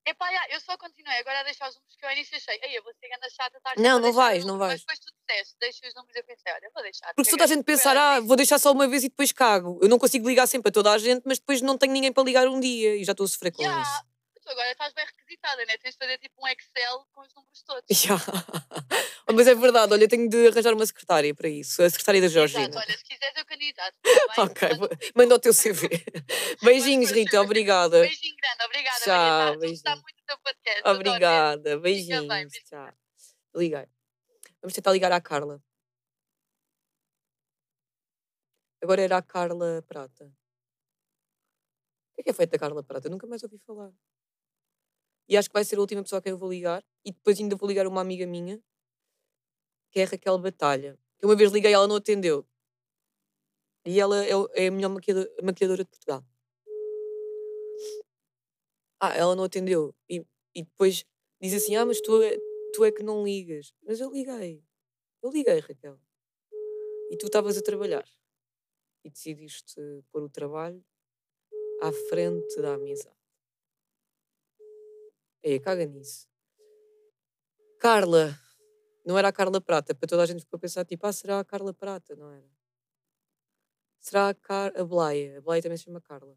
Epá, 0.08 0.32
já, 0.32 0.48
eu 0.52 0.62
só 0.62 0.78
continuei 0.78 1.20
agora 1.20 1.42
a 1.42 1.44
deixar 1.44 1.68
os 1.68 1.76
números 1.76 1.96
que 1.98 2.06
eu 2.06 2.08
ao 2.08 2.16
início 2.16 2.38
achei. 2.38 2.58
Ei, 2.64 2.78
eu 2.78 2.84
vou 2.84 2.94
ser 2.94 3.10
ganda 3.10 3.30
chata, 3.30 3.60
Não, 3.60 3.74
sempre 3.76 3.88
a 3.88 3.92
não 3.92 4.02
deixar 4.02 4.16
vais, 4.16 4.46
não 4.46 4.54
número", 4.54 4.70
vais. 4.70 4.72
Mas 4.72 4.80
depois 4.80 5.00
tu 5.00 5.12
disseste, 5.20 5.56
deixa 5.60 5.88
os 5.88 5.96
números 5.96 6.16
eu 6.16 6.24
pensei, 6.24 6.54
olha, 6.54 6.72
vou 6.74 6.82
deixar. 6.82 7.14
Porque 7.14 7.26
se 7.26 7.32
toda 7.32 7.44
a 7.44 7.48
gente 7.48 7.64
pensar, 7.64 7.98
ah, 7.98 8.20
vou 8.22 8.38
deixar 8.38 8.58
só 8.58 8.72
uma 8.72 8.88
vez 8.88 9.04
e 9.04 9.10
depois 9.10 9.34
cago. 9.34 9.78
Eu 9.82 9.90
não 9.90 10.00
consigo 10.00 10.26
ligar 10.26 10.48
sempre 10.48 10.70
a 10.70 10.72
toda 10.72 10.94
a 10.94 10.98
gente, 10.98 11.24
mas 11.26 11.40
depois 11.40 11.62
não 11.62 11.78
tenho 11.78 11.92
ninguém 11.92 12.14
para 12.14 12.24
ligar 12.24 12.48
um 12.48 12.58
dia 12.58 12.96
e 12.96 13.04
já 13.04 13.12
estou 13.12 13.26
a 13.26 13.28
sofrer 13.28 13.52
com 13.52 13.62
Já, 13.62 13.82
isso. 13.82 14.02
Tu 14.48 14.52
agora 14.52 14.72
estás 14.72 14.94
bem 14.94 15.06
requisitada, 15.06 15.66
né? 15.66 15.78
Tens 15.78 15.94
de 15.96 15.98
fazer 16.00 16.18
tipo 16.20 16.36
um 16.42 16.48
Excel 16.48 17.06
com 17.12 17.22
os 17.22 17.34
números 17.36 17.62
todos. 17.64 17.84
Já. 17.92 18.16
Mas 19.34 19.48
é 19.48 19.54
verdade, 19.56 19.92
olha, 19.92 20.04
eu 20.06 20.08
tenho 20.08 20.30
de 20.30 20.48
arranjar 20.48 20.74
uma 20.74 20.86
secretária 20.86 21.36
para 21.36 21.50
isso. 21.50 21.84
A 21.84 21.90
secretária 21.90 22.22
da 22.22 22.28
Exato, 22.28 22.48
Georgina. 22.48 22.80
olha, 22.80 22.98
se 22.98 23.04
quiseres 23.04 23.36
eu 23.38 23.46
candidato. 23.46 23.96
tá 24.02 24.10
bem? 24.10 24.18
Ok, 24.48 24.70
Manda 24.70 24.88
currículo. 24.88 25.12
manda 25.16 25.36
o 25.36 25.40
teu 25.40 25.54
CV. 25.54 25.90
Beijinhos, 26.64 27.12
Rita, 27.12 27.42
obrigada. 27.42 28.00
Beijinho 28.02 28.36
grande, 28.38 28.64
obrigada, 28.64 29.00
Tchau. 29.00 29.54
Tá, 29.54 29.58
beijinho. 29.58 30.02
muito 30.02 30.24
do 30.28 30.38
podcast. 30.42 30.82
Obrigada, 30.86 31.70
bem, 31.72 31.80
beijinhos. 31.82 32.26
beijinho. 32.28 32.50
Tchau. 32.70 32.94
Liguei. 33.56 33.86
Vamos 34.62 34.74
tentar 34.74 34.92
ligar 34.94 35.12
à 35.12 35.20
Carla. 35.20 35.62
Agora 38.82 39.02
era 39.02 39.18
a 39.18 39.22
Carla 39.22 39.84
Prata. 39.88 40.24
O 40.26 42.16
que 42.16 42.22
é 42.22 42.24
que 42.24 42.30
é 42.30 42.34
feito 42.34 42.52
da 42.52 42.60
Carla 42.60 42.82
Prata? 42.84 43.08
Eu 43.08 43.12
nunca 43.12 43.28
mais 43.28 43.44
ouvi 43.44 43.58
falar. 43.60 43.92
E 45.28 45.36
acho 45.36 45.50
que 45.50 45.54
vai 45.54 45.66
ser 45.66 45.78
a 45.78 45.82
última 45.82 46.02
pessoa 46.04 46.20
a 46.20 46.22
quem 46.22 46.32
eu 46.32 46.38
vou 46.38 46.50
ligar. 46.50 46.84
E 47.04 47.12
depois 47.12 47.40
ainda 47.40 47.56
vou 47.56 47.68
ligar 47.68 47.86
uma 47.88 48.02
amiga 48.02 48.26
minha, 48.26 48.62
que 49.92 50.00
é 50.00 50.04
a 50.04 50.08
Raquel 50.08 50.38
Batalha. 50.38 50.98
Que 51.20 51.26
uma 51.26 51.36
vez 51.36 51.52
liguei 51.52 51.72
e 51.72 51.74
ela 51.74 51.88
não 51.88 51.98
atendeu. 51.98 52.48
E 53.86 54.00
ela 54.00 54.24
é, 54.26 54.30
é 54.54 54.68
a 54.68 54.72
melhor 54.72 54.90
maquiadora, 54.90 55.30
maquiadora 55.44 55.84
de 55.84 55.90
Portugal. 55.90 56.24
Ah, 59.00 59.16
ela 59.16 59.36
não 59.36 59.44
atendeu. 59.44 59.96
E, 60.10 60.26
e 60.56 60.64
depois 60.64 61.06
diz 61.42 61.54
assim: 61.54 61.76
Ah, 61.76 61.86
mas 61.86 62.02
tu 62.02 62.22
é, 62.22 62.38
tu 62.74 62.84
é 62.84 62.92
que 62.92 63.04
não 63.04 63.24
ligas. 63.24 63.74
Mas 63.84 64.00
eu 64.00 64.12
liguei. 64.12 64.64
Eu 65.22 65.32
liguei, 65.32 65.60
Raquel. 65.60 66.00
E 67.10 67.18
tu 67.18 67.28
estavas 67.28 67.58
a 67.58 67.62
trabalhar. 67.62 68.08
E 69.04 69.10
decidiste 69.10 69.82
pôr 70.12 70.24
o 70.24 70.30
trabalho 70.30 70.84
à 71.82 71.92
frente 72.10 72.62
da 72.62 72.74
amizade. 72.74 73.16
É, 75.50 75.60
caga 75.60 75.86
nisso. 75.86 76.28
Carla. 77.80 78.38
Não 79.06 79.18
era 79.18 79.30
a 79.30 79.32
Carla 79.32 79.62
Prata. 79.62 79.96
Para 79.96 80.10
toda 80.10 80.24
a 80.24 80.26
gente 80.26 80.42
ficou 80.42 80.58
a 80.58 80.60
pensar, 80.60 80.84
tipo, 80.84 81.08
ah, 81.08 81.14
será 81.14 81.40
a 81.40 81.46
Carla 81.46 81.74
Prata? 81.74 82.18
Não 82.18 82.30
era. 82.30 82.50
Será 84.02 84.28
a, 84.28 84.34
Car 84.34 84.74
a 84.76 84.84
Blaia? 84.84 85.38
A 85.38 85.42
Blaia 85.42 85.62
também 85.62 85.78
se 85.78 85.86
chama 85.86 86.02
Carla. 86.02 86.36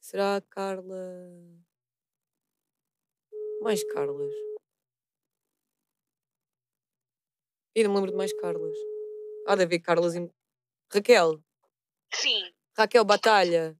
Será 0.00 0.36
a 0.36 0.40
Carla. 0.40 0.96
Mais 3.60 3.84
Carlas. 3.92 4.32
E 7.74 7.82
não 7.82 7.90
me 7.90 7.96
lembro 7.96 8.12
de 8.12 8.16
mais 8.16 8.32
Carlas. 8.32 8.76
Há 9.46 9.56
de 9.56 9.64
haver 9.64 9.80
Carlas 9.80 10.14
em. 10.14 10.32
Raquel. 10.90 11.44
Sim. 12.14 12.50
Raquel 12.78 13.04
Batalha. 13.04 13.78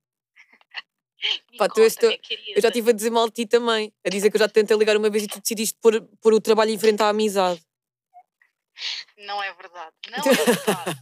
Pá, 1.56 1.68
conta, 1.68 2.06
Eu 2.54 2.62
já 2.62 2.68
estive 2.68 2.90
a 2.90 2.92
dizer 2.92 3.10
mal 3.10 3.26
de 3.26 3.34
ti 3.34 3.46
também. 3.46 3.92
A 4.06 4.08
dizer 4.08 4.30
que 4.30 4.36
eu 4.36 4.38
já 4.38 4.48
te 4.48 4.52
tentei 4.52 4.76
ligar 4.76 4.96
uma 4.96 5.10
vez 5.10 5.24
e 5.24 5.28
tu 5.28 5.40
decidiste 5.40 5.76
pôr, 5.80 6.00
pôr 6.20 6.32
o 6.32 6.40
trabalho 6.40 6.70
em 6.70 6.78
frente 6.78 7.02
à 7.02 7.08
amizade. 7.08 7.60
Não 9.18 9.42
é 9.42 9.52
verdade. 9.54 9.94
Não 10.10 10.18
é 10.18 10.22
verdade. 10.34 11.00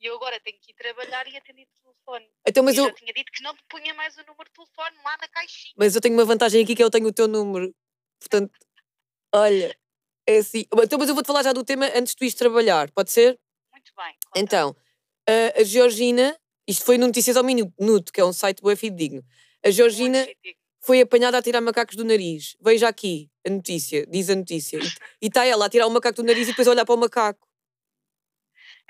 E 0.00 0.06
eu 0.06 0.16
agora 0.16 0.38
tenho 0.40 0.58
que 0.60 0.72
ir 0.72 0.74
trabalhar 0.74 1.26
e 1.26 1.36
atender 1.36 1.62
o 1.62 1.82
telefone. 1.82 2.30
Então, 2.46 2.62
mas 2.62 2.76
eu 2.76 2.84
eu, 2.84 2.90
já 2.90 2.94
tinha 2.94 3.12
dito 3.14 3.32
que 3.32 3.42
não 3.42 3.54
te 3.54 3.62
punha 3.68 3.94
mais 3.94 4.14
o 4.16 4.20
número 4.20 4.44
de 4.44 4.52
telefone 4.52 4.96
lá 5.02 5.16
na 5.20 5.28
caixinha. 5.28 5.74
mas 5.76 5.94
eu 5.94 6.00
tenho 6.00 6.14
uma 6.14 6.24
vantagem 6.24 6.62
aqui 6.62 6.74
que 6.74 6.82
eu 6.82 6.90
tenho 6.90 7.08
o 7.08 7.12
teu 7.12 7.26
número. 7.26 7.74
Portanto, 8.20 8.52
olha, 9.34 9.74
é 10.26 10.36
assim. 10.36 10.66
Então, 10.72 10.98
mas 10.98 11.08
eu 11.08 11.14
vou-te 11.14 11.26
falar 11.26 11.42
já 11.42 11.52
do 11.52 11.64
tema 11.64 11.86
antes 11.94 12.12
de 12.12 12.16
tu 12.16 12.24
ires 12.24 12.34
trabalhar, 12.34 12.90
pode 12.90 13.10
ser? 13.10 13.38
Muito 13.72 13.92
bem. 13.96 14.14
conta. 14.26 14.38
Então, 14.38 14.76
a 15.26 15.64
Georgina, 15.64 16.38
isto 16.66 16.84
foi 16.84 16.98
no 16.98 17.06
Notícias 17.06 17.36
ao 17.36 17.44
Minuto, 17.44 18.12
que 18.12 18.20
é 18.20 18.24
um 18.24 18.32
site 18.32 18.62
bué 18.62 18.76
fidedigno. 18.76 19.24
A 19.64 19.70
Georgina 19.70 20.26
foi 20.80 21.00
apanhada 21.00 21.38
a 21.38 21.42
tirar 21.42 21.60
macacos 21.60 21.96
do 21.96 22.04
nariz. 22.04 22.56
Veja 22.60 22.88
aqui 22.88 23.30
a 23.46 23.50
notícia, 23.50 24.06
diz 24.06 24.28
a 24.30 24.34
notícia. 24.34 24.78
E 25.20 25.26
está 25.26 25.44
ela 25.44 25.66
a 25.66 25.68
tirar 25.68 25.86
o 25.86 25.90
macaco 25.90 26.16
do 26.16 26.26
nariz 26.26 26.48
e 26.48 26.50
depois 26.50 26.66
a 26.66 26.72
olhar 26.72 26.84
para 26.84 26.94
o 26.94 26.98
macaco. 26.98 27.46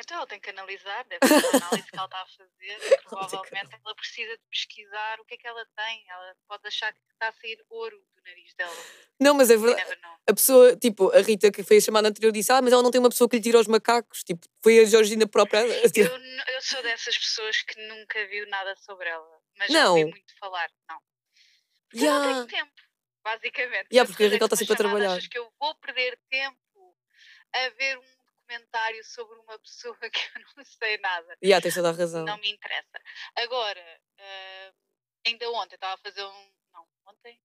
Então 0.00 0.16
ela 0.16 0.26
tem 0.26 0.40
que 0.40 0.50
analisar, 0.50 1.05
deve 1.05 1.26
ser 1.26 1.35
uma 1.35 1.66
análise 1.66 1.90
que 1.90 1.96
ela 1.96 2.07
está 2.07 2.22
a 2.22 2.26
fazer. 2.26 2.48
e 2.61 2.98
Provavelmente 3.09 3.74
ela 3.85 3.94
precisa 3.94 4.33
de 4.37 4.42
pesquisar 4.50 5.20
o 5.20 5.24
que 5.24 5.35
é 5.35 5.37
que 5.37 5.46
ela 5.46 5.64
tem. 5.76 6.05
Ela 6.09 6.37
pode 6.48 6.66
achar 6.66 6.92
que 6.92 7.00
está 7.12 7.28
a 7.28 7.33
sair 7.33 7.62
ouro 7.68 7.96
do 7.98 8.22
nariz 8.24 8.55
dela. 8.55 8.76
Não, 9.20 9.35
mas 9.35 9.50
é 9.50 9.57
verdade. 9.57 10.00
A 10.28 10.35
pessoa, 10.35 10.76
tipo, 10.76 11.11
a 11.14 11.20
Rita 11.20 11.52
que 11.52 11.62
foi 11.62 11.76
a 11.76 11.81
chamada 11.81 12.09
anterior 12.09 12.33
disse: 12.33 12.50
Ah, 12.52 12.62
mas 12.62 12.72
ela 12.72 12.83
não 12.83 12.90
tem 12.90 12.98
uma 13.00 13.11
pessoa 13.11 13.28
que 13.28 13.37
lhe 13.37 13.42
tira 13.42 13.61
os 13.61 13.66
macacos. 13.66 14.24
Tipo, 14.24 14.46
foi 14.62 14.81
a 14.81 14.85
Georgina 14.85 15.26
própria. 15.26 15.61
a 15.61 15.64
Eu, 15.64 16.55
eu 16.55 16.62
sou 16.62 16.83
dessas 16.83 17.16
pessoas 17.16 17.62
que 17.62 17.81
nunca 17.87 18.26
viu 18.26 18.48
nada 18.48 18.74
sobre 18.76 19.09
ela. 19.09 19.42
Mas 19.57 19.70
Não. 19.70 19.90
ouvi 19.90 20.11
muito 20.11 20.38
falar. 20.38 20.70
Não. 20.88 20.98
Porque 21.90 22.07
eu 22.07 22.11
não 22.12 22.46
tenho 22.46 22.46
tempo, 22.46 22.72
basicamente. 23.22 23.88
Eu 23.90 24.07
porque 24.07 24.24
a 24.24 24.28
Raquel 24.28 24.46
está 24.46 24.57
sempre 24.57 24.74
a 24.74 24.76
trabalhar. 24.76 25.12
Achas 25.12 25.28
que 25.28 25.38
eu 25.38 25.52
vou 25.61 25.74
perder 25.76 26.18
tempo 26.31 26.57
a 27.55 27.68
ver 27.70 27.98
um 27.98 28.21
documentário 28.52 29.04
sobre 29.04 29.38
uma 29.40 29.58
pessoa 29.58 29.96
que 30.10 30.18
eu 30.38 30.42
não 30.56 30.64
sei 30.64 30.98
nada? 30.98 31.36
Ya, 31.42 31.60
tens 31.60 31.74
toda 31.74 31.90
a 31.90 31.92
razão. 31.92 32.24
Não 32.24 32.38
me 32.38 32.50
interessa. 32.50 33.00
Agora, 33.36 34.00
ah, 34.18 34.72
ainda 35.26 35.50
ontem 35.50 35.74
estava 35.74 35.94
a 35.94 35.98
fazer 35.98 36.24
um. 36.24 36.52
Não, 36.72 36.86
ontem? 37.06 37.40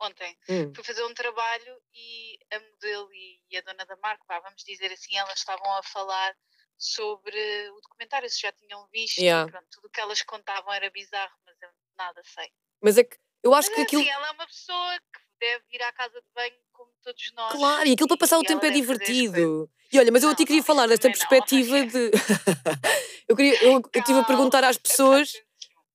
Ontem. 0.00 0.38
Hum. 0.48 0.72
Fui 0.74 0.84
fazer 0.84 1.04
um 1.04 1.14
trabalho 1.14 1.82
e 1.92 2.38
a 2.52 2.60
modelo 2.60 3.12
e, 3.12 3.42
e 3.50 3.58
a 3.58 3.60
dona 3.62 3.84
da 3.84 3.96
marca, 3.96 4.24
vá, 4.26 4.40
vamos 4.40 4.62
dizer 4.64 4.90
assim, 4.92 5.16
elas 5.16 5.38
estavam 5.38 5.70
a 5.76 5.82
falar 5.82 6.34
sobre 6.78 7.68
o 7.70 7.80
documentário, 7.82 8.28
se 8.30 8.40
já 8.40 8.50
tinham 8.52 8.86
visto. 8.88 9.18
e 9.18 9.24
Yeah. 9.24 9.50
Pronto, 9.50 9.66
tudo 9.70 9.88
o 9.88 9.90
que 9.90 10.00
elas 10.00 10.22
contavam 10.22 10.72
era 10.72 10.90
bizarro, 10.90 11.34
mas 11.44 11.54
eu 11.60 11.68
nada 11.98 12.22
sei. 12.24 12.50
Mas 12.82 12.96
é 12.96 13.04
que 13.04 13.18
eu 13.42 13.54
acho 13.54 13.68
Mas 13.68 13.74
que 13.74 13.80
é 13.80 13.84
aquilo. 13.84 14.02
assim, 14.02 14.10
ela 14.10 14.28
é 14.28 14.30
uma 14.30 14.46
pessoa 14.46 14.98
que 14.98 15.20
deve 15.38 15.64
ir 15.72 15.82
à 15.82 15.92
casa 15.92 16.18
de 16.20 16.28
banho 16.34 16.58
como 16.72 16.90
todos 17.02 17.32
nós. 17.32 17.52
Claro, 17.52 17.86
e 17.86 17.92
aquilo 17.92 18.08
para 18.08 18.16
passar 18.16 18.38
o 18.38 18.42
e 18.42 18.46
tempo 18.46 18.64
é 18.64 18.70
divertido. 18.70 19.70
E 19.92 19.98
olha, 19.98 20.12
mas 20.12 20.22
eu 20.22 20.30
até 20.30 20.44
queria 20.44 20.62
falar 20.62 20.86
desta 20.86 21.08
perspectiva 21.10 21.84
de. 21.86 22.10
eu 23.28 23.36
queria, 23.36 23.64
eu, 23.64 23.72
eu 23.72 23.82
estive 24.00 24.18
a 24.20 24.24
perguntar 24.24 24.62
às 24.64 24.76
pessoas 24.76 25.32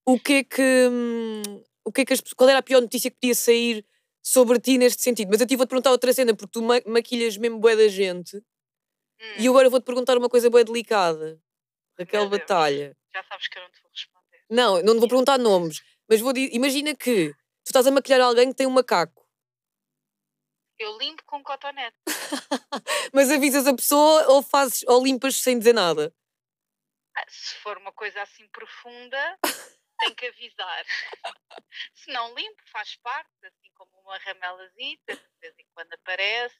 o 0.06 0.20
que 0.20 0.34
é 0.34 0.44
que. 0.44 0.62
hum, 0.92 1.42
o 1.86 1.92
que 1.92 2.02
é 2.02 2.06
que 2.06 2.14
as, 2.14 2.22
qual 2.36 2.50
era 2.50 2.60
a 2.60 2.64
pior 2.64 2.82
notícia 2.82 3.10
que 3.10 3.18
podia 3.20 3.36
sair 3.36 3.86
sobre 4.22 4.60
ti 4.60 4.78
neste 4.78 5.02
sentido. 5.02 5.30
Mas 5.30 5.40
eu 5.40 5.48
tive 5.48 5.64
a 5.64 5.66
te 5.66 5.70
perguntar 5.70 5.92
outra 5.92 6.12
cena, 6.14 6.34
porque 6.36 6.52
tu 6.52 6.62
ma 6.62 6.82
maquilhas 6.86 7.38
mesmo 7.38 7.60
bué 7.60 7.76
da 7.76 7.88
gente. 7.88 8.36
Hum, 8.38 8.44
E 9.38 9.46
eu 9.46 9.52
agora 9.54 9.70
vou-te 9.70 9.84
perguntar 9.86 10.18
uma 10.18 10.28
coisa 10.30 10.50
bué 10.50 10.64
delicada. 10.64 11.40
Raquel. 11.98 12.28
Batalha. 12.28 12.98
Já 13.14 13.24
sabes 13.24 13.48
que 13.48 13.58
eu 13.58 13.64
não 13.64 13.70
te 13.70 13.82
vou 13.82 13.92
responder. 13.92 14.38
Não, 14.50 14.82
não 14.84 14.94
te 14.96 15.00
vou 15.00 15.08
perguntar 15.08 15.38
nomes, 15.40 15.82
mas 16.10 16.20
vou 16.20 16.34
di- 16.34 16.50
imagina 16.54 16.94
que 16.94 17.30
tu 17.30 17.68
estás 17.68 17.88
a 17.88 17.92
maquilhar 17.92 18.20
alguém 18.20 18.50
que 18.50 18.56
tem 18.56 18.68
um 18.68 18.72
macaco, 18.72 19.25
Eu 20.78 20.98
limpo 20.98 21.24
com 21.26 21.44
cotonete. 21.44 21.98
mas 23.14 23.32
avisas 23.32 23.68
a 23.68 23.76
pessoa 23.76 24.28
ou 24.30 24.44
fazes 24.44 24.84
ou 24.88 25.04
limpas 25.04 25.38
sem 25.38 25.58
dizer 25.58 25.74
nada. 25.74 26.14
Ah, 27.16 27.26
Se 27.30 27.56
for 27.56 27.78
uma 27.78 27.94
coisa 27.94 28.22
assim 28.22 28.48
profunda, 28.50 29.40
Tem 30.00 30.14
que 30.14 30.28
avisar. 30.28 30.86
Se 31.94 32.12
não 32.12 32.34
limpo, 32.36 32.62
faz 32.72 32.96
parte, 32.98 33.32
assim 33.46 33.72
como 33.76 33.92
uma 34.02 34.18
ramelazita, 34.18 35.16
de 35.16 35.40
vez 35.40 35.58
em 35.58 35.66
quando 35.74 35.94
aparece. 35.94 36.56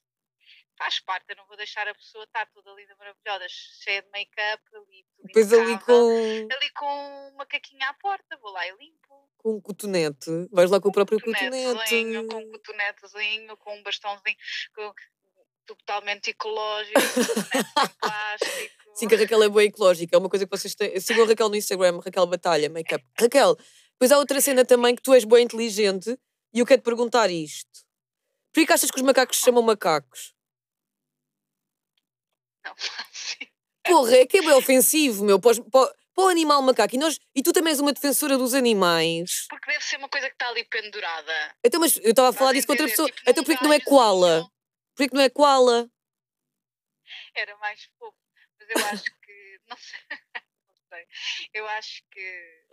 Faz 0.78 1.00
parte, 1.00 1.26
eu 1.30 1.38
não 1.38 1.48
vou 1.48 1.56
deixar 1.56 1.88
a 1.88 1.96
pessoa 1.96 2.26
estar 2.26 2.46
toda 2.48 2.72
linda, 2.74 2.96
maravilhosa, 2.98 3.46
cheia 3.50 4.02
de 4.02 4.10
make-up, 4.10 4.64
ali, 4.76 5.06
Depois 5.20 5.54
ali 5.54 5.80
com, 5.80 6.48
ali 6.52 6.70
com 6.72 7.30
uma 7.34 7.46
caquinha 7.46 7.90
à 7.90 7.94
porta, 7.94 8.38
vou 8.38 8.52
lá 8.52 8.68
e 8.68 8.76
limpo. 8.76 9.25
Com 9.46 9.58
um 9.58 9.62
cotonete. 9.62 10.32
Vais 10.52 10.72
lá 10.72 10.82
com 10.82 10.90
o 10.90 10.92
próprio 10.92 11.20
cotonete. 11.20 12.28
Com 12.28 12.38
um 12.38 12.52
cotonetezinho, 12.52 13.56
com 13.58 13.78
um 13.78 13.84
bastãozinho 13.84 14.36
com, 14.76 14.92
totalmente 15.68 16.32
ecológico, 16.32 17.00
sem 17.00 17.64
plástico. 18.02 18.96
Sim, 18.96 19.08
que 19.08 19.14
a 19.14 19.20
Raquel 19.20 19.44
é 19.44 19.50
boa 19.50 19.64
ecológica. 19.64 20.16
É 20.16 20.20
uma 20.20 20.30
coisa 20.30 20.48
que 20.48 20.58
vocês 20.58 20.74
têm. 20.74 21.00
Sigam 21.00 21.26
a 21.26 21.28
Raquel 21.28 21.50
no 21.50 21.56
Instagram, 21.56 22.00
Raquel 22.00 22.26
Batalha, 22.26 22.70
make-up. 22.70 23.06
Raquel, 23.20 23.56
depois 23.92 24.12
há 24.12 24.18
outra 24.18 24.42
cena 24.42 24.66
também 24.66 24.96
que 24.96 25.04
tu 25.04 25.14
és 25.14 25.24
boa 25.24 25.40
inteligente 25.40 26.18
e 26.52 26.60
eu 26.60 26.66
quero 26.66 26.82
te 26.82 26.86
perguntar 26.86 27.30
isto. 27.30 27.86
Por 28.52 28.66
que 28.66 28.74
achas 28.74 28.90
que 28.90 28.98
os 28.98 29.04
macacos 29.04 29.38
se 29.38 29.44
chamam 29.44 29.62
macacos? 29.62 30.34
Não 32.66 32.74
faço 32.76 33.38
Porra, 33.86 34.16
é 34.16 34.26
que 34.26 34.40
é 34.40 34.42
bem 34.42 34.54
ofensivo, 34.54 35.24
meu. 35.24 35.40
Para, 35.40 35.52
os- 35.52 35.60
o 36.18 36.28
animal 36.28 36.62
macaco. 36.62 36.96
E, 36.96 36.98
nós, 36.98 37.20
e 37.36 37.44
tu 37.44 37.52
também 37.52 37.72
és 37.72 37.80
uma 37.80 37.92
defensora 37.94 38.38
dos 38.38 38.54
animais. 38.54 39.46
Porque 39.50 39.72
deve 39.72 39.84
ser 39.84 39.98
uma 39.98 40.10
coisa 40.10 40.28
que 40.28 40.36
está 40.36 40.48
ali 40.50 40.64
pendurada. 40.66 41.56
Então, 41.64 41.80
mas 41.80 41.98
eu 41.98 42.12
estava 42.12 42.30
a 42.30 42.34
falar 42.34 42.52
Estás 42.52 42.56
disso 42.56 42.68
com 42.68 42.74
outra 42.74 42.86
entender? 42.86 42.92
pessoa. 42.96 43.10
Tipo, 43.12 43.30
então, 43.30 43.42
num 43.42 43.46
por 43.46 43.58
que 43.58 43.64
não 43.64 43.74
é 43.74 43.80
koala? 43.80 44.50
Por 44.96 45.08
que 45.10 45.16
não 45.16 45.22
é 45.22 45.30
koala? 45.30 45.90
Era 47.36 47.56
mais 47.58 47.84
fofo. 48.00 48.18
Mas 48.60 48.70
eu 48.70 48.86
acho 48.88 49.04
que. 49.04 49.36
Não 49.68 49.78
sei. 49.78 50.00
Não 50.68 50.76
sei. 50.90 51.06
Eu 51.54 51.68
acho 51.68 52.04
que. 52.12 52.66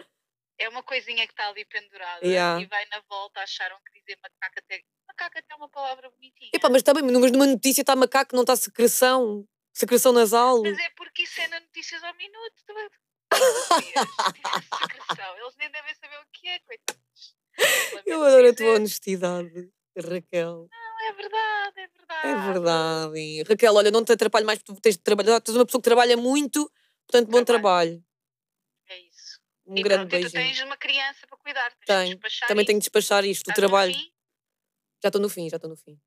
É 0.58 0.68
uma 0.68 0.82
coisinha 0.82 1.26
que 1.26 1.32
está 1.32 1.48
ali 1.48 1.64
pendurada 1.64 2.24
Yeah. 2.24 2.60
e 2.62 2.66
vai 2.66 2.84
na 2.86 3.00
volta 3.08 3.40
acharam 3.40 3.76
que 3.84 3.98
dizer 3.98 4.18
macaco 4.22 4.58
até. 4.58 4.82
Macaco 5.08 5.38
até 5.38 5.54
é 5.54 5.56
uma 5.56 5.68
palavra 5.68 6.08
bonitinha. 6.10 6.50
Epá, 6.54 6.68
mas 6.68 6.82
também, 6.82 7.02
mas 7.02 7.32
numa 7.32 7.46
notícia 7.46 7.80
está 7.80 7.96
macaco, 7.96 8.36
não 8.36 8.42
está 8.42 8.54
secreção. 8.54 9.44
Secreção 9.74 10.12
nasal. 10.12 10.62
Mas 10.62 10.78
é 10.78 10.90
porque 10.90 11.22
isso 11.22 11.40
é 11.40 11.48
na 11.48 11.60
notícias 11.60 12.04
ao 12.04 12.14
minuto. 12.14 12.54
Tu 12.66 12.74
secreção. 13.42 15.36
Eles 15.38 15.56
nem 15.58 15.70
devem 15.70 15.94
saber 15.94 16.16
o 16.18 16.26
que 16.32 16.48
é, 16.48 16.58
coitados. 16.60 17.02
Eu 18.06 18.22
adoro 18.22 18.48
a 18.48 18.54
tua 18.54 18.74
honestidade, 18.74 19.70
Raquel. 19.96 20.68
Não, 20.70 21.08
é 21.08 21.12
verdade, 21.12 21.80
é 21.80 21.86
verdade. 21.88 22.26
É 22.28 22.52
verdade. 22.52 23.42
Raquel, 23.48 23.74
olha, 23.74 23.90
não 23.90 24.04
te 24.04 24.12
atrapalho 24.12 24.46
mais 24.46 24.58
porque 24.58 24.72
tu 24.74 24.80
tens 24.80 24.96
de 24.96 25.02
trabalhar. 25.02 25.40
Tu 25.40 25.50
és 25.50 25.56
uma 25.56 25.66
pessoa 25.66 25.80
que 25.80 25.88
trabalha 25.88 26.16
muito, 26.16 26.70
portanto, 27.06 27.30
bom 27.30 27.44
trabalho. 27.44 28.02
É 28.88 28.98
isso. 28.98 29.40
Um 29.66 29.76
e 29.76 29.82
grande 29.82 30.08
pronto, 30.08 30.26
e 30.26 30.28
tu 30.28 30.32
tens 30.32 30.60
uma 30.60 30.76
criança 30.76 31.26
para 31.26 31.36
cuidar. 31.38 31.70
Tens 31.70 31.86
Tenho. 31.86 32.14
despachar 32.14 32.48
Também 32.48 32.62
isso. 32.62 32.66
tenho 32.66 32.78
de 32.78 32.82
despachar 32.84 33.24
isto, 33.24 33.48
o 33.48 33.50
Estás 33.50 33.56
no 33.58 33.68
trabalho. 33.68 33.94
Já 35.02 35.08
estou 35.08 35.20
no 35.20 35.28
fim, 35.28 35.48
já 35.48 35.56
estou 35.56 35.70
no 35.70 35.76
fim. 35.76 36.00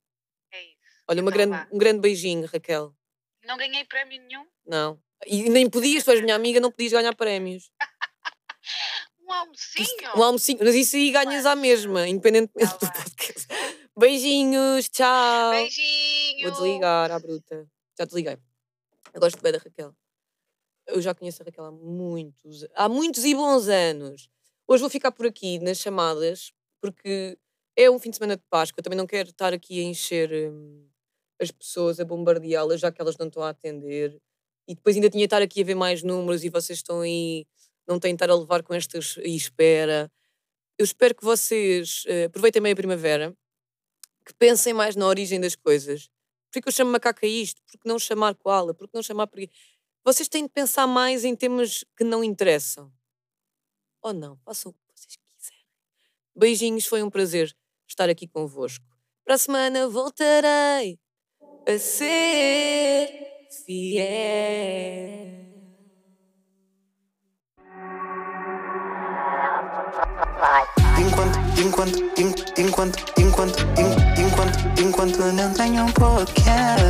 É 0.51 0.63
isso. 0.63 0.75
Olha, 1.07 1.19
Então 1.19 1.31
grande, 1.31 1.67
um 1.71 1.77
grande 1.77 1.99
beijinho, 2.01 2.47
Raquel. 2.47 2.95
Não 3.43 3.57
ganhei 3.57 3.83
prémio 3.85 4.19
nenhum. 4.21 4.47
Não. 4.65 5.01
E 5.25 5.49
nem 5.49 5.69
podias, 5.69 6.03
tu 6.03 6.11
és 6.11 6.21
minha 6.21 6.35
amiga, 6.35 6.59
não 6.59 6.71
podias 6.71 6.91
ganhar 6.91 7.15
prémios. 7.15 7.69
Um 9.27 9.31
almocinho. 9.33 9.87
Um 10.17 10.23
almocinho, 10.23 10.59
mas 10.61 10.75
isso 10.75 10.95
aí 10.95 11.11
ganhas 11.11 11.45
à 11.45 11.51
Poxa. 11.51 11.61
mesma, 11.61 12.07
independentemente 12.07 12.71
Tá 12.71 12.77
do 12.77 12.91
bem. 12.93 13.03
podcast. 13.03 13.47
Beijinhos, 13.97 14.89
tchau. 14.89 15.51
Beijinho. 15.51 16.43
Vou 16.43 16.51
desligar 16.51 17.11
à 17.11 17.19
bruta. 17.19 17.67
Já 17.97 18.05
desliguei. 18.05 18.37
Eu 19.13 19.19
gosto 19.19 19.41
bem 19.41 19.51
da 19.51 19.57
Raquel. 19.57 19.95
Eu 20.87 21.01
já 21.01 21.15
conheço 21.15 21.41
a 21.41 21.45
Raquel 21.45 21.65
há 21.65 21.71
muitos, 21.71 22.65
há 22.75 22.87
muitos 22.87 23.25
e 23.25 23.33
bons 23.33 23.67
anos. 23.67 24.29
Hoje 24.67 24.81
vou 24.81 24.89
ficar 24.89 25.11
por 25.11 25.25
aqui 25.25 25.57
nas 25.59 25.79
chamadas, 25.79 26.51
porque 26.81 27.37
é 27.75 27.89
um 27.89 27.97
fim 27.97 28.11
de 28.11 28.17
semana 28.17 28.35
de 28.35 28.43
Páscoa. 28.49 28.79
Eu 28.79 28.83
também 28.83 28.97
não 28.97 29.07
quero 29.07 29.29
estar 29.29 29.53
aqui 29.53 29.79
a 29.79 29.83
encher 29.83 30.31
hum, 30.51 30.87
as 31.41 31.49
pessoas, 31.49 31.99
a 31.99 32.05
bombardeá-las, 32.05 32.79
já 32.81 32.91
que 32.91 33.01
elas 33.01 33.17
não 33.17 33.27
estão 33.27 33.41
a 33.41 33.49
atender. 33.49 34.19
E 34.67 34.75
depois 34.75 34.95
ainda 34.95 35.09
tinha 35.09 35.21
de 35.21 35.25
estar 35.25 35.41
aqui 35.41 35.61
a 35.61 35.65
ver 35.65 35.75
mais 35.75 36.01
números 36.01 36.43
e 36.43 36.49
vocês 36.49 36.79
estão 36.79 37.01
aí, 37.01 37.45
não 37.87 37.99
têm 37.99 38.13
de 38.13 38.15
estar 38.15 38.29
a 38.29 38.35
levar 38.35 38.63
com 38.63 38.73
estas 38.73 39.17
aí 39.19 39.35
espera. 39.35 40.11
Eu 40.77 40.83
espero 40.83 41.15
que 41.15 41.23
vocês 41.23 42.03
eh, 42.07 42.25
aproveitem 42.25 42.61
bem 42.61 42.73
a 42.73 42.75
primavera, 42.75 43.35
que 44.25 44.33
pensem 44.33 44.73
mais 44.73 44.95
na 44.95 45.05
origem 45.07 45.39
das 45.39 45.55
coisas. 45.55 46.09
Por 46.51 46.61
que 46.61 46.67
eu 46.69 46.73
chamo 46.73 46.91
macaca 46.91 47.27
isto? 47.27 47.61
Por 47.63 47.79
que 47.79 47.87
não 47.87 47.99
chamar 47.99 48.33
koala? 48.35 48.73
Por 48.73 48.87
que 48.87 48.95
não 48.95 49.03
chamar 49.03 49.27
pregui? 49.27 49.51
Vocês 50.03 50.27
têm 50.27 50.43
de 50.43 50.49
pensar 50.49 50.87
mais 50.87 51.23
em 51.23 51.35
temas 51.35 51.83
que 51.97 52.03
não 52.03 52.23
interessam. 52.23 52.91
Ou 54.01 54.13
não, 54.13 54.37
façam 54.37 54.71
o 54.71 54.73
que 54.73 54.79
vocês 54.93 55.17
quiserem. 55.37 55.65
Beijinhos, 56.35 56.85
foi 56.85 57.03
um 57.03 57.09
prazer 57.09 57.55
estar 57.87 58.09
aqui 58.09 58.27
convosco. 58.27 58.85
Para 59.23 59.35
a 59.35 59.37
semana 59.37 59.87
voltarei 59.89 60.99
a 61.67 61.79
ser 61.79 63.34
fiel. 63.65 65.45
Enquanto, 70.97 71.39
enquanto, 71.59 71.97
enquanto, 72.57 72.97
enquanto, 73.19 73.63
enquanto, 74.17 74.81
enquanto 74.81 75.19
não 75.33 75.53
tenho 75.53 75.83
um 75.85 75.91
podcast. 75.91 76.83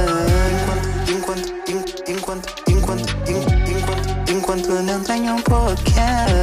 Enquanto, 1.09 1.53
enquanto, 1.69 2.03
enquanto, 2.09 2.53
enquanto, 2.69 3.05
enquanto, 3.29 4.31
enquanto 4.31 4.69
não 4.83 5.03
tenho 5.03 5.35
um 5.35 5.41
podcast. 5.41 6.34